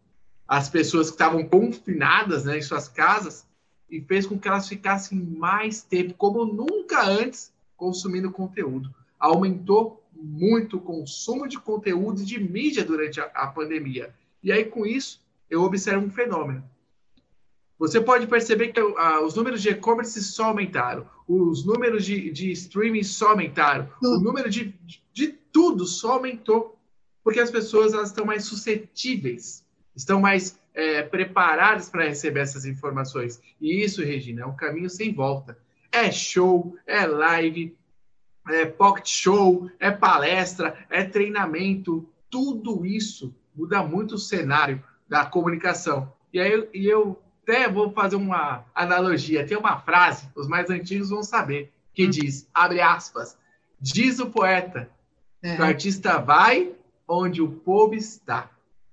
as 0.47 0.69
pessoas 0.69 1.09
que 1.09 1.13
estavam 1.13 1.47
confinadas 1.47 2.45
né, 2.45 2.57
em 2.57 2.61
suas 2.63 2.87
casas 2.87 3.45
e 3.87 4.01
fez 4.01 4.25
com 4.25 4.39
que 4.39 4.47
elas 4.47 4.67
ficassem 4.67 5.19
mais 5.19 5.83
tempo, 5.83 6.15
como 6.15 6.45
nunca 6.45 7.05
antes, 7.05 7.53
consumindo 7.77 8.31
conteúdo. 8.31 8.91
Aumentou 9.19 10.03
muito 10.15 10.77
o 10.77 10.81
consumo 10.81 11.47
de 11.47 11.59
conteúdo 11.59 12.23
e 12.23 12.25
de 12.25 12.39
mídia 12.39 12.83
durante 12.83 13.21
a, 13.21 13.25
a 13.35 13.45
pandemia. 13.45 14.15
E 14.41 14.51
aí, 14.51 14.65
com 14.65 14.83
isso, 14.83 15.22
eu 15.53 15.61
observo 15.61 16.05
um 16.05 16.09
fenômeno. 16.09 16.63
Você 17.77 18.01
pode 18.01 18.27
perceber 18.27 18.69
que 18.69 18.81
uh, 18.81 19.25
os 19.25 19.35
números 19.35 19.61
de 19.61 19.69
e-commerce 19.69 20.21
só 20.23 20.45
aumentaram, 20.45 21.07
os 21.27 21.65
números 21.65 22.05
de, 22.05 22.31
de 22.31 22.51
streaming 22.51 23.03
só 23.03 23.29
aumentaram, 23.29 23.89
o 24.01 24.19
número 24.19 24.49
de, 24.49 24.73
de, 24.83 25.03
de 25.13 25.27
tudo 25.27 25.85
só 25.85 26.13
aumentou, 26.13 26.77
porque 27.23 27.39
as 27.39 27.51
pessoas 27.51 27.93
elas 27.93 28.09
estão 28.09 28.25
mais 28.25 28.45
suscetíveis, 28.45 29.65
estão 29.95 30.19
mais 30.19 30.59
é, 30.73 31.03
preparadas 31.03 31.89
para 31.89 32.07
receber 32.07 32.41
essas 32.41 32.65
informações. 32.65 33.41
E 33.59 33.83
isso, 33.83 34.03
Regina, 34.03 34.41
é 34.41 34.45
um 34.45 34.55
caminho 34.55 34.89
sem 34.89 35.13
volta. 35.13 35.57
É 35.91 36.11
show, 36.11 36.75
é 36.87 37.05
live, 37.05 37.75
é 38.49 38.65
pocket 38.65 39.07
show, 39.07 39.69
é 39.79 39.91
palestra, 39.91 40.85
é 40.89 41.03
treinamento, 41.03 42.07
tudo 42.29 42.85
isso 42.85 43.35
muda 43.55 43.83
muito 43.83 44.15
o 44.15 44.19
cenário 44.19 44.83
da 45.13 45.23
comunicação. 45.23 46.11
E 46.33 46.39
aí 46.39 46.67
e 46.73 46.87
eu 46.87 47.21
até 47.43 47.69
vou 47.69 47.91
fazer 47.91 48.15
uma 48.15 48.65
analogia. 48.73 49.45
Tem 49.45 49.55
uma 49.55 49.77
frase, 49.77 50.27
os 50.35 50.47
mais 50.47 50.71
antigos 50.71 51.11
vão 51.11 51.21
saber, 51.21 51.71
que 51.93 52.07
hum. 52.07 52.09
diz, 52.09 52.49
abre 52.51 52.81
aspas, 52.81 53.37
diz 53.79 54.17
o 54.17 54.31
poeta, 54.31 54.89
é. 55.43 55.55
que 55.55 55.61
o 55.61 55.65
artista 55.65 56.17
vai 56.17 56.71
onde 57.07 57.43
o 57.43 57.47
povo 57.47 57.93
está. 57.93 58.49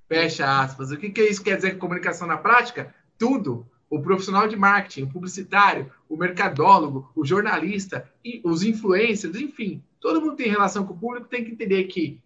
Fecha 0.06 0.60
aspas. 0.60 0.90
O 0.90 0.98
que, 0.98 1.08
que 1.08 1.22
isso 1.22 1.42
quer 1.42 1.56
dizer 1.56 1.72
com 1.72 1.78
comunicação 1.78 2.28
na 2.28 2.36
prática? 2.36 2.94
Tudo. 3.16 3.66
O 3.88 4.02
profissional 4.02 4.46
de 4.46 4.56
marketing, 4.56 5.04
o 5.04 5.10
publicitário, 5.10 5.90
o 6.06 6.18
mercadólogo, 6.18 7.10
o 7.16 7.24
jornalista, 7.24 8.06
e 8.22 8.42
os 8.44 8.62
influencers, 8.62 9.34
enfim, 9.36 9.82
todo 9.98 10.20
mundo 10.20 10.36
tem 10.36 10.50
relação 10.50 10.86
com 10.86 10.92
o 10.92 10.98
público, 10.98 11.28
tem 11.28 11.44
que 11.44 11.50
entender 11.50 11.84
que 11.84 12.20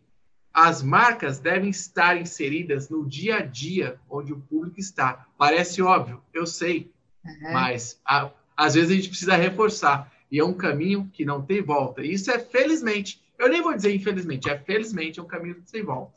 as 0.54 0.84
marcas 0.84 1.40
devem 1.40 1.68
estar 1.68 2.16
inseridas 2.16 2.88
no 2.88 3.04
dia 3.04 3.38
a 3.38 3.40
dia 3.40 3.98
onde 4.08 4.32
o 4.32 4.40
público 4.40 4.78
está. 4.78 5.26
Parece 5.36 5.82
óbvio, 5.82 6.22
eu 6.32 6.46
sei, 6.46 6.92
uhum. 7.24 7.52
mas 7.52 8.00
a, 8.06 8.30
às 8.56 8.74
vezes 8.74 8.92
a 8.92 8.94
gente 8.94 9.08
precisa 9.08 9.34
reforçar. 9.34 10.12
E 10.30 10.38
é 10.38 10.44
um 10.44 10.54
caminho 10.54 11.10
que 11.12 11.24
não 11.24 11.42
tem 11.42 11.60
volta. 11.60 12.02
E 12.02 12.12
isso 12.12 12.30
é 12.30 12.38
felizmente. 12.38 13.20
Eu 13.36 13.48
nem 13.48 13.60
vou 13.60 13.74
dizer 13.74 13.92
infelizmente, 13.92 14.48
é 14.48 14.56
felizmente 14.56 15.18
é 15.18 15.22
um 15.22 15.26
caminho 15.26 15.60
sem 15.64 15.82
volta. 15.82 16.14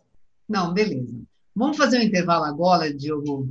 Não, 0.48 0.72
beleza. 0.72 1.20
Vamos 1.56 1.76
fazer 1.76 1.98
um 1.98 2.04
intervalo 2.04 2.46
agora, 2.46 2.94
Diogo. 2.94 3.50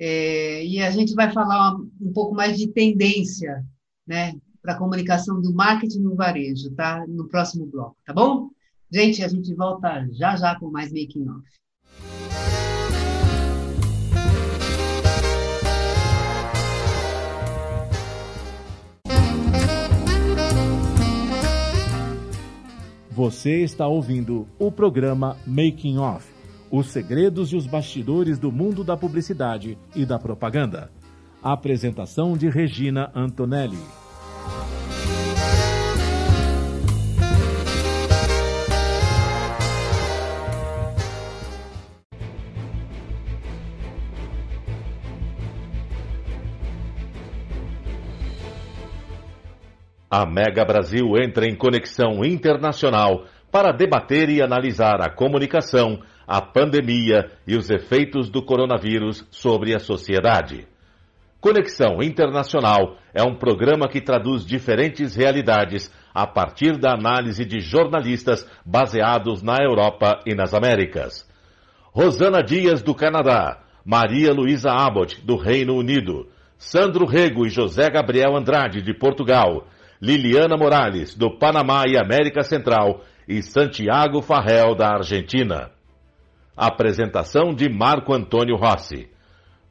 É, 0.00 0.64
e 0.64 0.82
a 0.82 0.90
gente 0.90 1.14
vai 1.14 1.32
falar 1.32 1.76
um 2.00 2.12
pouco 2.12 2.34
mais 2.34 2.56
de 2.56 2.68
tendência, 2.68 3.64
né, 4.06 4.34
para 4.60 4.74
a 4.74 4.78
comunicação 4.78 5.40
do 5.40 5.54
marketing 5.54 6.00
no 6.00 6.16
varejo, 6.16 6.70
tá? 6.72 7.04
No 7.06 7.28
próximo 7.28 7.66
bloco, 7.66 7.96
tá 8.04 8.12
bom? 8.12 8.50
Gente, 8.90 9.22
a 9.22 9.28
gente 9.28 9.54
volta 9.54 10.08
já 10.12 10.34
já 10.34 10.58
com 10.58 10.70
mais 10.70 10.90
making 10.90 11.28
off. 11.28 11.46
Você 23.10 23.62
está 23.62 23.86
ouvindo 23.86 24.46
o 24.58 24.72
programa 24.72 25.36
Making 25.44 25.98
Off, 25.98 26.32
os 26.70 26.86
segredos 26.86 27.52
e 27.52 27.56
os 27.56 27.66
bastidores 27.66 28.38
do 28.38 28.52
mundo 28.52 28.84
da 28.84 28.96
publicidade 28.96 29.76
e 29.94 30.06
da 30.06 30.18
propaganda. 30.18 30.90
Apresentação 31.42 32.38
de 32.38 32.48
Regina 32.48 33.10
Antonelli. 33.14 34.07
A 50.10 50.24
Mega 50.24 50.64
Brasil 50.64 51.06
entra 51.18 51.46
em 51.46 51.54
conexão 51.54 52.24
internacional 52.24 53.26
para 53.50 53.72
debater 53.72 54.30
e 54.30 54.40
analisar 54.40 55.02
a 55.02 55.10
comunicação, 55.10 56.00
a 56.26 56.40
pandemia 56.40 57.30
e 57.46 57.56
os 57.56 57.68
efeitos 57.68 58.30
do 58.30 58.42
coronavírus 58.42 59.26
sobre 59.30 59.74
a 59.74 59.78
sociedade. 59.78 60.66
Conexão 61.40 62.02
Internacional 62.02 62.96
é 63.14 63.22
um 63.22 63.34
programa 63.34 63.86
que 63.86 64.00
traduz 64.00 64.44
diferentes 64.44 65.14
realidades 65.14 65.92
a 66.14 66.26
partir 66.26 66.78
da 66.78 66.94
análise 66.94 67.44
de 67.44 67.60
jornalistas 67.60 68.48
baseados 68.64 69.42
na 69.42 69.58
Europa 69.62 70.20
e 70.26 70.34
nas 70.34 70.54
Américas. 70.54 71.28
Rosana 71.92 72.42
Dias, 72.42 72.82
do 72.82 72.94
Canadá, 72.94 73.60
Maria 73.84 74.32
Luísa 74.32 74.70
Abbott, 74.70 75.24
do 75.24 75.36
Reino 75.36 75.74
Unido, 75.74 76.28
Sandro 76.56 77.06
Rego 77.06 77.46
e 77.46 77.50
José 77.50 77.88
Gabriel 77.88 78.36
Andrade, 78.36 78.82
de 78.82 78.92
Portugal, 78.92 79.66
Liliana 80.00 80.56
Morales, 80.56 81.14
do 81.14 81.38
Panamá 81.38 81.84
e 81.86 81.96
América 81.96 82.42
Central, 82.42 83.02
e 83.26 83.42
Santiago 83.42 84.22
Farrell, 84.22 84.74
da 84.74 84.94
Argentina. 84.94 85.70
Apresentação 86.56 87.54
de 87.54 87.68
Marco 87.68 88.12
Antônio 88.14 88.56
Rossi. 88.56 89.08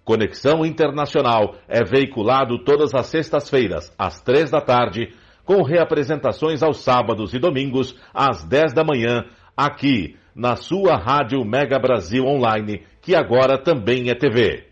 Conexão 0.04 0.66
Internacional 0.66 1.56
é 1.68 1.84
veiculado 1.84 2.64
todas 2.64 2.94
as 2.94 3.08
sextas-feiras, 3.08 3.94
às 3.98 4.22
três 4.22 4.50
da 4.52 4.62
tarde, 4.62 5.14
com 5.44 5.64
reapresentações 5.64 6.62
aos 6.62 6.78
sábados 6.78 7.34
e 7.34 7.40
domingos, 7.40 7.98
às 8.14 8.44
dez 8.46 8.74
da 8.74 8.84
manhã, 8.84 9.26
aqui, 9.56 10.16
na 10.36 10.56
sua 10.56 10.98
Rádio 10.98 11.44
Mega 11.44 11.80
Brasil 11.80 12.26
Online, 12.26 12.84
que 13.02 13.16
agora 13.16 13.58
também 13.58 14.10
é 14.10 14.14
TV. 14.14 14.68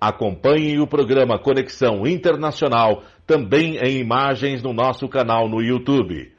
Acompanhe 0.00 0.80
o 0.80 0.86
programa 0.86 1.38
Conexão 1.38 2.06
Internacional 2.06 3.02
também 3.30 3.76
em 3.76 4.00
imagens 4.00 4.60
no 4.60 4.72
nosso 4.72 5.08
canal 5.08 5.48
no 5.48 5.62
YouTube. 5.62 6.32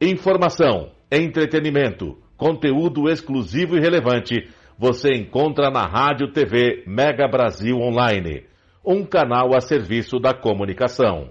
Informação, 0.00 0.90
entretenimento, 1.08 2.18
conteúdo 2.36 3.08
exclusivo 3.08 3.76
e 3.76 3.80
relevante 3.80 4.50
você 4.76 5.12
encontra 5.12 5.70
na 5.70 5.86
Rádio 5.86 6.32
TV 6.32 6.82
Mega 6.84 7.28
Brasil 7.28 7.76
Online, 7.76 8.42
um 8.84 9.04
canal 9.04 9.54
a 9.54 9.60
serviço 9.60 10.18
da 10.18 10.34
comunicação. 10.34 11.30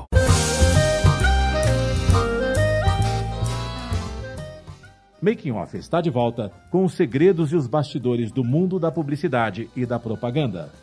Making 5.21 5.51
Off 5.51 5.77
está 5.77 6.01
de 6.01 6.09
volta 6.09 6.51
com 6.71 6.83
os 6.83 6.93
segredos 6.93 7.51
e 7.51 7.55
os 7.55 7.67
bastidores 7.67 8.31
do 8.31 8.43
mundo 8.43 8.79
da 8.79 8.91
publicidade 8.91 9.69
e 9.75 9.85
da 9.85 9.99
propaganda. 9.99 10.73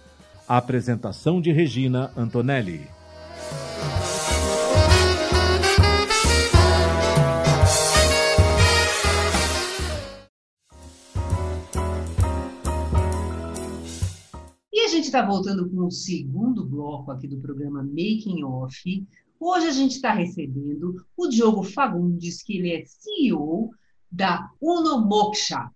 A 0.47 0.57
apresentação 0.57 1.41
de 1.41 1.51
Regina 1.51 2.11
Antonelli. 2.17 2.99
gente 14.99 15.05
está 15.05 15.25
voltando 15.25 15.71
com 15.71 15.87
o 15.87 15.91
segundo 15.93 16.67
bloco 16.67 17.13
aqui 17.13 17.29
do 17.29 17.39
programa 17.39 17.85
Making 17.85 18.43
Off. 18.43 19.07
Hoje 19.39 19.67
a 19.69 19.71
gente 19.71 19.93
está 19.93 20.13
recebendo 20.13 20.95
o 21.17 21.29
Diogo 21.29 21.63
Fagundes, 21.63 22.43
que 22.43 22.59
ele 22.59 22.73
é 22.73 22.83
CEO 22.85 23.71
da 24.11 24.51
Unomoksha. 24.61 25.71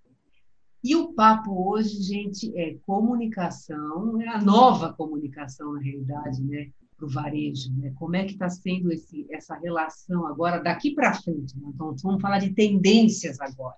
E 0.83 0.97
o 0.97 1.13
papo 1.13 1.71
hoje, 1.71 2.03
gente, 2.03 2.53
é 2.59 2.77
comunicação, 2.85 4.21
é 4.21 4.29
a 4.29 4.41
nova 4.41 4.93
comunicação, 4.93 5.75
na 5.75 5.81
realidade, 5.81 6.43
né? 6.43 6.71
Para 6.97 7.07
o 7.07 7.11
varejo, 7.11 7.73
né? 7.77 7.93
Como 7.97 8.17
é 8.17 8.25
que 8.25 8.33
está 8.33 8.49
sendo 8.49 8.91
esse, 8.93 9.27
essa 9.31 9.57
relação 9.57 10.27
agora, 10.27 10.59
daqui 10.59 10.93
para 10.93 11.15
frente? 11.15 11.57
Né? 11.57 11.71
Então, 11.73 11.95
vamos 12.03 12.21
falar 12.21 12.39
de 12.39 12.53
tendências 12.53 13.41
agora. 13.41 13.77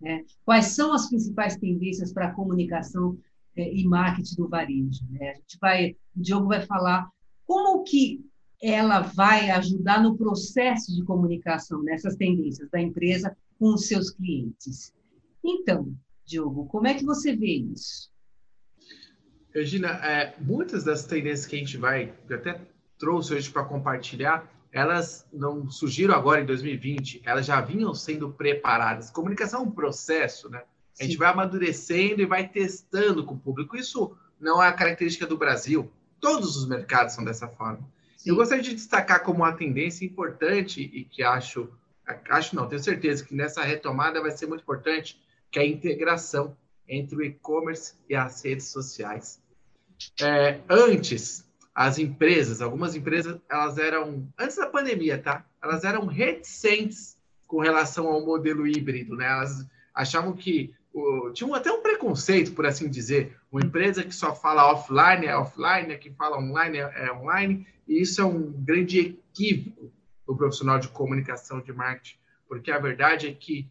Né? 0.00 0.24
Quais 0.44 0.66
são 0.66 0.92
as 0.92 1.08
principais 1.08 1.56
tendências 1.56 2.12
para 2.12 2.28
a 2.28 2.34
comunicação 2.34 3.16
é, 3.56 3.72
e 3.72 3.86
marketing 3.86 4.36
do 4.36 4.48
varejo? 4.48 5.00
Né? 5.10 5.30
A 5.30 5.34
gente 5.34 5.58
vai, 5.58 5.96
o 6.14 6.20
Diogo 6.20 6.48
vai 6.48 6.60
falar 6.66 7.08
como 7.46 7.82
que 7.82 8.22
ela 8.62 9.00
vai 9.00 9.50
ajudar 9.50 10.02
no 10.02 10.16
processo 10.16 10.94
de 10.94 11.04
comunicação 11.04 11.82
nessas 11.82 12.16
tendências 12.16 12.68
da 12.70 12.80
empresa 12.80 13.36
com 13.58 13.74
os 13.74 13.86
seus 13.86 14.10
clientes. 14.10 14.92
Então, 15.44 15.94
Diogo, 16.24 16.66
como 16.66 16.86
é 16.86 16.94
que 16.94 17.04
você 17.04 17.34
vê 17.34 17.54
isso? 17.72 18.10
Regina, 19.54 19.88
é, 20.04 20.34
muitas 20.38 20.84
das 20.84 21.04
tendências 21.04 21.46
que 21.46 21.56
a 21.56 21.58
gente 21.58 21.76
vai, 21.76 22.12
eu 22.28 22.36
até 22.36 22.60
trouxe 22.98 23.34
hoje 23.34 23.50
para 23.50 23.64
compartilhar, 23.64 24.50
elas 24.72 25.26
não 25.32 25.70
surgiram 25.70 26.14
agora 26.14 26.42
em 26.42 26.46
2020, 26.46 27.22
elas 27.24 27.46
já 27.46 27.60
vinham 27.60 27.94
sendo 27.94 28.30
preparadas. 28.30 29.10
Comunicação 29.10 29.60
é 29.60 29.62
um 29.62 29.70
processo, 29.70 30.50
né? 30.50 30.62
A 31.00 31.04
gente 31.04 31.16
vai 31.16 31.28
amadurecendo 31.28 32.20
e 32.20 32.26
vai 32.26 32.48
testando 32.48 33.24
com 33.24 33.34
o 33.34 33.38
público. 33.38 33.76
Isso 33.76 34.16
não 34.40 34.62
é 34.62 34.68
a 34.68 34.72
característica 34.72 35.26
do 35.26 35.36
Brasil. 35.36 35.90
Todos 36.20 36.56
os 36.56 36.66
mercados 36.66 37.14
são 37.14 37.24
dessa 37.24 37.48
forma. 37.48 37.86
Sim. 38.16 38.30
Eu 38.30 38.36
gostaria 38.36 38.62
de 38.62 38.74
destacar 38.74 39.22
como 39.22 39.38
uma 39.38 39.52
tendência 39.52 40.04
importante 40.04 40.80
e 40.82 41.04
que 41.04 41.22
acho, 41.22 41.70
acho 42.30 42.54
não, 42.54 42.68
tenho 42.68 42.82
certeza 42.82 43.24
que 43.24 43.34
nessa 43.34 43.62
retomada 43.62 44.20
vai 44.20 44.30
ser 44.30 44.46
muito 44.46 44.62
importante, 44.62 45.20
que 45.50 45.58
é 45.58 45.62
a 45.62 45.66
integração 45.66 46.56
entre 46.88 47.16
o 47.16 47.22
e-commerce 47.22 47.94
e 48.08 48.14
as 48.14 48.44
redes 48.44 48.68
sociais. 48.68 49.42
É, 50.20 50.60
antes, 50.68 51.44
as 51.74 51.98
empresas, 51.98 52.62
algumas 52.62 52.94
empresas, 52.94 53.38
elas 53.50 53.78
eram, 53.78 54.28
antes 54.38 54.56
da 54.56 54.66
pandemia, 54.66 55.18
tá? 55.18 55.44
Elas 55.62 55.84
eram 55.84 56.06
reticentes 56.06 57.16
com 57.46 57.60
relação 57.60 58.06
ao 58.06 58.24
modelo 58.24 58.66
híbrido, 58.66 59.16
né? 59.16 59.26
Elas 59.26 59.66
achavam 59.94 60.32
que 60.32 60.74
tinham 61.34 61.54
até 61.54 61.70
um 61.70 61.82
preconceito, 61.82 62.52
por 62.52 62.66
assim 62.66 62.88
dizer. 62.88 63.36
Uma 63.52 63.60
empresa 63.60 64.02
que 64.02 64.14
só 64.14 64.34
fala 64.34 64.72
offline 64.72 65.26
é 65.26 65.36
offline, 65.36 65.92
a 65.92 65.98
que 65.98 66.10
fala 66.10 66.38
online 66.38 66.78
é, 66.78 67.06
é 67.08 67.12
online, 67.12 67.66
e 67.86 68.00
isso 68.00 68.20
é 68.20 68.24
um 68.24 68.50
grande 68.50 68.98
equívoco 69.00 69.75
do 70.26 70.36
profissional 70.36 70.78
de 70.78 70.88
comunicação 70.88 71.60
de 71.60 71.72
marketing, 71.72 72.16
porque 72.48 72.70
a 72.70 72.78
verdade 72.78 73.28
é 73.28 73.32
que 73.32 73.68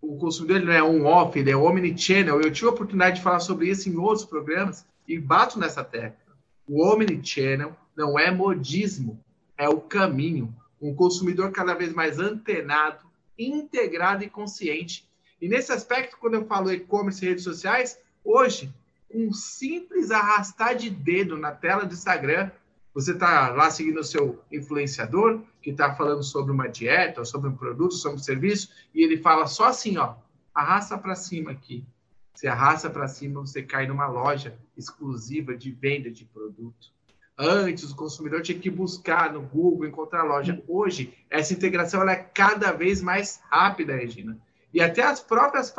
o 0.00 0.16
consumidor 0.18 0.60
não 0.60 0.72
é 0.72 0.82
on-off, 0.82 1.38
ele 1.38 1.50
é 1.50 1.56
omnichannel. 1.56 2.40
Eu 2.40 2.52
tive 2.52 2.68
a 2.68 2.70
oportunidade 2.70 3.16
de 3.16 3.22
falar 3.22 3.40
sobre 3.40 3.68
isso 3.68 3.88
em 3.88 3.96
outros 3.96 4.26
programas 4.26 4.86
e 5.08 5.18
bato 5.18 5.58
nessa 5.58 5.82
tecla. 5.82 6.36
O 6.68 6.84
omnichannel 6.84 7.76
não 7.96 8.18
é 8.18 8.30
modismo, 8.30 9.22
é 9.56 9.68
o 9.68 9.80
caminho. 9.80 10.54
Um 10.80 10.94
consumidor 10.94 11.50
cada 11.50 11.74
vez 11.74 11.92
mais 11.92 12.18
antenado, 12.18 13.04
integrado 13.38 14.22
e 14.22 14.30
consciente. 14.30 15.08
E 15.40 15.48
nesse 15.48 15.72
aspecto, 15.72 16.18
quando 16.18 16.34
eu 16.34 16.46
falo 16.46 16.72
e-commerce 16.72 17.24
e 17.24 17.28
redes 17.28 17.44
sociais, 17.44 17.98
hoje, 18.24 18.72
um 19.12 19.32
simples 19.32 20.10
arrastar 20.10 20.74
de 20.74 20.90
dedo 20.90 21.36
na 21.36 21.52
tela 21.52 21.84
do 21.84 21.94
Instagram, 21.94 22.50
você 22.96 23.12
está 23.12 23.50
lá 23.50 23.70
seguindo 23.70 24.00
o 24.00 24.04
seu 24.04 24.42
influenciador, 24.50 25.42
que 25.60 25.68
está 25.68 25.94
falando 25.94 26.22
sobre 26.22 26.50
uma 26.50 26.66
dieta, 26.66 27.26
sobre 27.26 27.50
um 27.50 27.54
produto, 27.54 27.92
sobre 27.92 28.18
um 28.18 28.22
serviço, 28.22 28.70
e 28.94 29.04
ele 29.04 29.18
fala 29.18 29.46
só 29.46 29.66
assim, 29.66 29.98
ó, 29.98 30.14
arrasta 30.54 30.96
para 30.96 31.14
cima 31.14 31.50
aqui. 31.50 31.84
Você 32.32 32.48
arrasta 32.48 32.88
para 32.88 33.06
cima, 33.06 33.42
você 33.42 33.62
cai 33.62 33.86
numa 33.86 34.06
loja 34.06 34.58
exclusiva 34.74 35.54
de 35.54 35.70
venda 35.70 36.10
de 36.10 36.24
produto. 36.24 36.90
Antes, 37.36 37.92
o 37.92 37.96
consumidor 37.96 38.40
tinha 38.40 38.58
que 38.58 38.70
buscar 38.70 39.30
no 39.30 39.42
Google, 39.42 39.86
encontrar 39.86 40.20
a 40.20 40.24
loja. 40.24 40.64
Hoje, 40.66 41.12
essa 41.28 41.52
integração 41.52 42.08
é 42.08 42.16
cada 42.16 42.72
vez 42.72 43.02
mais 43.02 43.42
rápida, 43.50 43.94
Regina. 43.94 44.38
E 44.72 44.80
até 44.80 45.02
as 45.02 45.20
próprias 45.20 45.70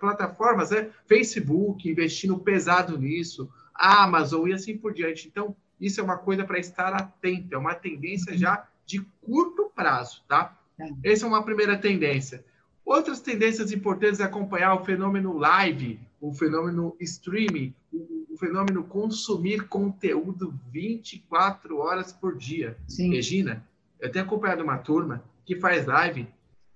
plataformas, 0.00 0.70
né? 0.70 0.88
Facebook 1.06 1.86
investindo 1.86 2.38
pesado 2.38 2.96
nisso, 2.96 3.46
Amazon 3.74 4.48
e 4.48 4.54
assim 4.54 4.74
por 4.78 4.94
diante. 4.94 5.28
Então, 5.28 5.54
isso 5.80 6.00
é 6.00 6.04
uma 6.04 6.18
coisa 6.18 6.44
para 6.44 6.58
estar 6.58 6.92
atento, 6.92 7.54
é 7.54 7.58
uma 7.58 7.74
tendência 7.74 8.36
já 8.36 8.66
de 8.86 9.00
curto 9.22 9.70
prazo, 9.74 10.22
tá? 10.28 10.58
É. 10.78 11.12
Essa 11.12 11.24
é 11.24 11.28
uma 11.28 11.42
primeira 11.42 11.76
tendência. 11.76 12.44
Outras 12.84 13.20
tendências 13.20 13.72
importantes 13.72 14.20
é 14.20 14.24
acompanhar 14.24 14.74
o 14.74 14.84
fenômeno 14.84 15.36
live, 15.38 15.98
o 16.20 16.34
fenômeno 16.34 16.94
streaming, 17.00 17.74
o, 17.92 18.26
o 18.30 18.36
fenômeno 18.38 18.84
consumir 18.84 19.68
conteúdo 19.68 20.54
24 20.70 21.78
horas 21.78 22.12
por 22.12 22.36
dia. 22.36 22.76
Sim. 22.86 23.10
Regina, 23.10 23.66
eu 23.98 24.10
tenho 24.10 24.24
acompanhado 24.24 24.62
uma 24.62 24.78
turma 24.78 25.24
que 25.46 25.56
faz 25.56 25.86
live 25.86 26.28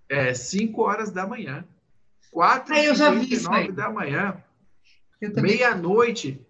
é, 0.09 0.33
5 0.33 0.81
horas 0.81 1.11
da 1.11 1.27
manhã, 1.27 1.65
4 2.31 2.75
e 2.75 3.73
da 3.73 3.91
manhã, 3.91 4.43
meia-noite. 5.43 6.41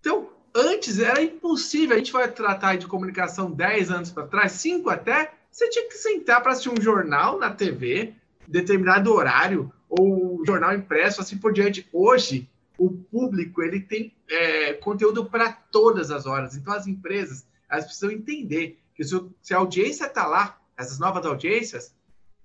Então, 0.00 0.31
antes 0.54 0.98
era 0.98 1.22
impossível. 1.22 1.94
A 1.94 1.98
gente 1.98 2.12
vai 2.12 2.30
tratar 2.30 2.76
de 2.76 2.86
comunicação 2.86 3.50
10 3.50 3.90
anos 3.90 4.10
para 4.10 4.26
trás, 4.26 4.52
5 4.52 4.88
até. 4.90 5.32
Você 5.50 5.68
tinha 5.68 5.88
que 5.88 5.94
sentar 5.94 6.42
para 6.42 6.52
assistir 6.52 6.70
um 6.70 6.82
jornal 6.82 7.38
na 7.38 7.50
TV, 7.50 8.14
determinado 8.46 9.12
horário, 9.12 9.72
ou 9.88 10.42
jornal 10.46 10.74
impresso, 10.74 11.20
assim 11.20 11.36
por 11.36 11.52
diante. 11.52 11.86
Hoje, 11.92 12.48
o 12.78 12.90
público 12.90 13.62
ele 13.62 13.80
tem 13.80 14.14
é, 14.28 14.72
conteúdo 14.74 15.26
para 15.26 15.52
todas 15.52 16.10
as 16.10 16.26
horas. 16.26 16.56
Então, 16.56 16.72
as 16.72 16.86
empresas 16.86 17.46
elas 17.68 17.84
precisam 17.86 18.10
entender 18.10 18.78
que 18.94 19.02
se 19.02 19.54
a 19.54 19.56
audiência 19.56 20.06
está 20.06 20.26
lá, 20.26 20.60
essas 20.76 20.98
novas 20.98 21.24
audiências, 21.24 21.94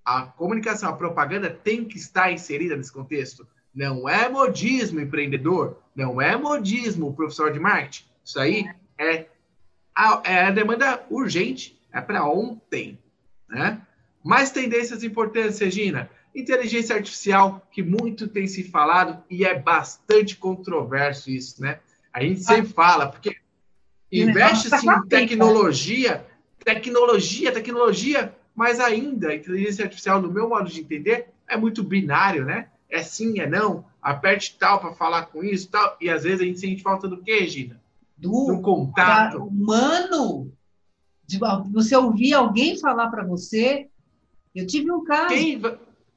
a 0.06 0.22
comunicação, 0.22 0.90
a 0.90 0.96
propaganda 0.96 1.50
tem 1.50 1.84
que 1.84 1.98
estar 1.98 2.32
inserida 2.32 2.78
nesse 2.78 2.94
contexto. 2.94 3.46
Não 3.78 4.10
é 4.10 4.28
modismo 4.28 5.00
empreendedor, 5.00 5.78
não 5.96 6.20
é 6.20 6.36
modismo 6.36 7.14
professor 7.14 7.54
de 7.54 7.60
marketing. 7.60 8.06
Isso 8.26 8.40
aí 8.40 8.68
é 8.98 9.28
a, 9.96 10.20
é 10.26 10.46
a 10.46 10.52
demanda 10.52 11.06
urgente, 11.12 11.80
é 11.94 12.02
para 12.02 12.28
ontem. 12.28 12.98
Né? 13.48 13.80
Mais 14.24 14.50
tendências 14.50 15.04
importantes, 15.04 15.60
Regina. 15.60 16.10
Inteligência 16.34 16.96
artificial, 16.96 17.68
que 17.72 17.84
muito 17.84 18.28
tem 18.28 18.48
se 18.48 18.64
falado 18.64 19.24
e 19.30 19.46
é 19.46 19.54
bastante 19.54 20.38
controverso 20.38 21.30
isso, 21.30 21.62
né? 21.62 21.80
A 22.12 22.24
gente 22.24 22.40
sempre 22.40 22.74
fala, 22.74 23.06
porque 23.06 23.38
investe-se 24.12 24.90
em 24.90 25.08
tecnologia, 25.08 26.26
tecnologia, 26.66 27.52
tecnologia, 27.52 28.36
mas 28.56 28.80
ainda 28.80 29.30
a 29.30 29.36
inteligência 29.36 29.86
artificial, 29.86 30.20
no 30.20 30.32
meu 30.32 30.50
modo 30.50 30.68
de 30.68 30.82
entender, 30.82 31.28
é 31.48 31.56
muito 31.56 31.84
binário, 31.84 32.44
né? 32.44 32.70
É 32.90 33.04
sim, 33.04 33.40
é 33.40 33.48
não, 33.48 33.86
aperte 34.02 34.58
tal 34.58 34.80
para 34.80 34.94
falar 34.94 35.26
com 35.28 35.44
isso, 35.44 35.70
tal. 35.70 35.98
E 36.00 36.10
às 36.10 36.24
vezes 36.24 36.42
a 36.42 36.46
gente 36.46 36.60
sente 36.60 36.82
falta 36.82 37.08
do 37.08 37.22
quê, 37.22 37.46
Gina? 37.48 37.82
Do, 38.18 38.48
do 38.48 38.62
contato. 38.62 39.44
humano. 39.44 40.52
De 41.26 41.38
você 41.72 41.96
ouvir 41.96 42.34
alguém 42.34 42.80
falar 42.80 43.10
para 43.10 43.26
você. 43.26 43.90
Eu 44.56 44.66
tive 44.66 44.92
um 44.92 45.04
caso. 45.04 45.30
Quem... 45.30 45.62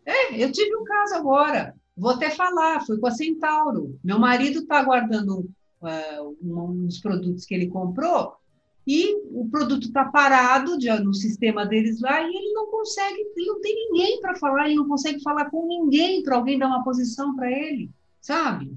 É, 0.07 0.43
eu 0.43 0.53
tive 0.53 0.75
um 0.77 0.85
caso 0.85 1.15
agora. 1.15 1.75
Vou 1.97 2.13
até 2.13 2.31
falar, 2.31 2.87
foi 2.87 2.99
com 2.99 3.07
a 3.07 3.11
Centauro. 3.11 3.99
Meu 4.03 4.19
marido 4.19 4.61
está 4.61 4.83
guardando 4.83 5.51
uh, 5.83 6.37
uns 6.43 7.01
produtos 7.01 7.45
que 7.45 7.55
ele 7.55 7.67
comprou 7.67 8.40
e 8.87 9.15
o 9.31 9.49
produto 9.51 9.87
está 9.87 10.05
parado 10.05 10.79
de, 10.79 10.91
no 11.01 11.15
sistema 11.15 11.67
deles 11.67 12.01
lá 12.01 12.23
e 12.23 12.35
ele 12.35 12.53
não 12.53 12.67
consegue, 12.67 13.21
ele 13.37 13.47
não 13.47 13.61
tem 13.61 13.75
ninguém 13.75 14.21
para 14.21 14.35
falar, 14.37 14.67
ele 14.67 14.77
não 14.77 14.89
consegue 14.89 15.23
falar 15.23 15.51
com 15.51 15.67
ninguém 15.67 16.23
para 16.23 16.37
alguém 16.37 16.59
dar 16.59 16.69
uma 16.69 16.83
posição 16.83 17.37
para 17.37 17.51
ele, 17.51 17.91
sabe? 18.21 18.73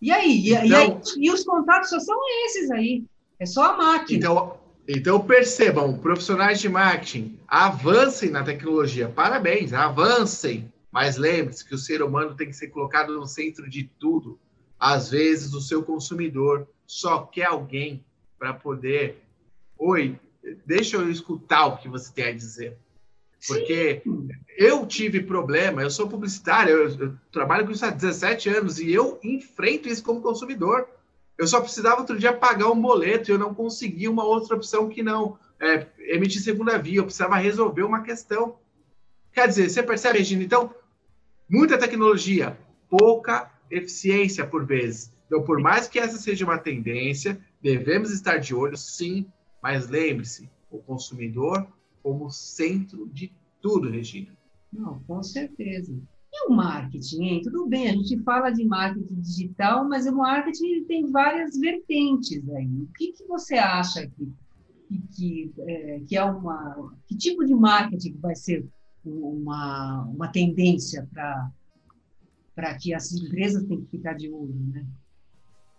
E 0.00 0.12
aí? 0.12 0.48
E, 0.48 0.54
então, 0.54 0.66
e, 0.66 0.74
aí? 0.74 1.00
e 1.18 1.30
os 1.30 1.44
contatos 1.44 1.90
só 1.90 1.98
são 1.98 2.16
esses 2.46 2.70
aí, 2.70 3.04
é 3.38 3.46
só 3.46 3.72
a 3.72 3.76
máquina. 3.76 4.18
Então, 4.18 4.58
então 4.86 5.20
percebam, 5.20 5.98
profissionais 5.98 6.60
de 6.60 6.68
marketing, 6.68 7.38
avancem 7.46 8.30
na 8.30 8.44
tecnologia, 8.44 9.08
parabéns, 9.08 9.72
avancem, 9.72 10.72
mas 10.90 11.16
lembre-se 11.16 11.64
que 11.64 11.74
o 11.74 11.78
ser 11.78 12.02
humano 12.02 12.34
tem 12.34 12.46
que 12.46 12.56
ser 12.56 12.68
colocado 12.68 13.14
no 13.14 13.26
centro 13.26 13.68
de 13.68 13.84
tudo. 13.98 14.38
Às 14.78 15.10
vezes 15.10 15.52
o 15.52 15.60
seu 15.60 15.82
consumidor 15.82 16.66
só 16.86 17.18
quer 17.18 17.46
alguém 17.46 18.04
para 18.38 18.54
poder 18.54 19.27
Oi, 19.78 20.18
deixa 20.66 20.96
eu 20.96 21.10
escutar 21.10 21.66
o 21.66 21.78
que 21.78 21.88
você 21.88 22.12
tem 22.12 22.24
a 22.26 22.32
dizer. 22.32 22.76
Porque 23.46 24.02
Sim. 24.02 24.28
eu 24.56 24.84
tive 24.84 25.22
problema, 25.22 25.82
eu 25.82 25.90
sou 25.90 26.08
publicitário, 26.08 26.72
eu, 26.72 26.98
eu, 26.98 27.14
trabalho 27.30 27.64
com 27.64 27.72
isso 27.72 27.86
há 27.86 27.90
17 27.90 28.48
anos 28.48 28.80
e 28.80 28.92
eu 28.92 29.20
enfrento 29.22 29.88
isso 29.88 30.02
como 30.02 30.20
consumidor. 30.20 30.88
Eu 31.36 31.46
só 31.46 31.60
precisava 31.60 32.00
outro 32.00 32.18
dia 32.18 32.32
pagar 32.32 32.68
um 32.68 32.80
boleto 32.80 33.30
e 33.30 33.32
eu 33.32 33.38
não 33.38 33.54
conseguia 33.54 34.10
uma 34.10 34.24
outra 34.24 34.56
opção 34.56 34.88
que 34.88 35.04
não 35.04 35.38
é, 35.60 35.86
emitir 36.00 36.42
segunda 36.42 36.76
via. 36.78 36.98
Eu 36.98 37.04
precisava 37.04 37.36
resolver 37.36 37.84
uma 37.84 38.02
questão. 38.02 38.56
Quer 39.32 39.46
dizer, 39.46 39.70
você 39.70 39.84
percebe, 39.84 40.18
Regina? 40.18 40.42
Então, 40.42 40.74
muita 41.48 41.78
tecnologia, 41.78 42.58
pouca 42.90 43.48
eficiência 43.70 44.44
por 44.44 44.66
vezes. 44.66 45.12
Então, 45.26 45.44
por 45.44 45.60
mais 45.60 45.86
que 45.86 46.00
essa 46.00 46.18
seja 46.18 46.44
uma 46.44 46.58
tendência, 46.58 47.38
devemos 47.62 48.10
estar 48.10 48.38
de 48.38 48.52
olho, 48.52 48.76
sim, 48.76 49.30
mas 49.62 49.88
lembre-se, 49.88 50.48
o 50.70 50.78
consumidor 50.78 51.66
como 52.02 52.30
centro 52.30 53.08
de 53.08 53.32
tudo, 53.60 53.90
Regina. 53.90 54.36
Não, 54.72 55.00
com 55.00 55.22
certeza. 55.22 55.92
E 56.32 56.46
o 56.46 56.54
marketing, 56.54 57.22
hein? 57.22 57.40
Tudo 57.42 57.66
bem, 57.66 57.88
a 57.88 57.92
gente 57.94 58.22
fala 58.22 58.50
de 58.50 58.64
marketing 58.64 59.20
digital, 59.20 59.88
mas 59.88 60.06
o 60.06 60.14
marketing 60.14 60.84
tem 60.84 61.10
várias 61.10 61.56
vertentes 61.56 62.48
aí. 62.50 62.66
O 62.66 62.88
que, 62.96 63.12
que 63.12 63.24
você 63.24 63.54
acha 63.54 64.06
que, 64.06 64.32
que, 65.14 65.52
é, 65.60 66.00
que 66.06 66.16
é 66.16 66.24
uma. 66.24 66.92
Que 67.06 67.16
tipo 67.16 67.44
de 67.44 67.54
marketing 67.54 68.18
vai 68.20 68.36
ser 68.36 68.66
uma, 69.04 70.04
uma 70.04 70.28
tendência 70.28 71.08
para 71.12 72.74
que 72.78 72.92
as 72.92 73.12
empresas 73.12 73.64
têm 73.64 73.80
que 73.80 73.90
ficar 73.90 74.12
de 74.12 74.30
olho, 74.30 74.54
né? 74.72 74.86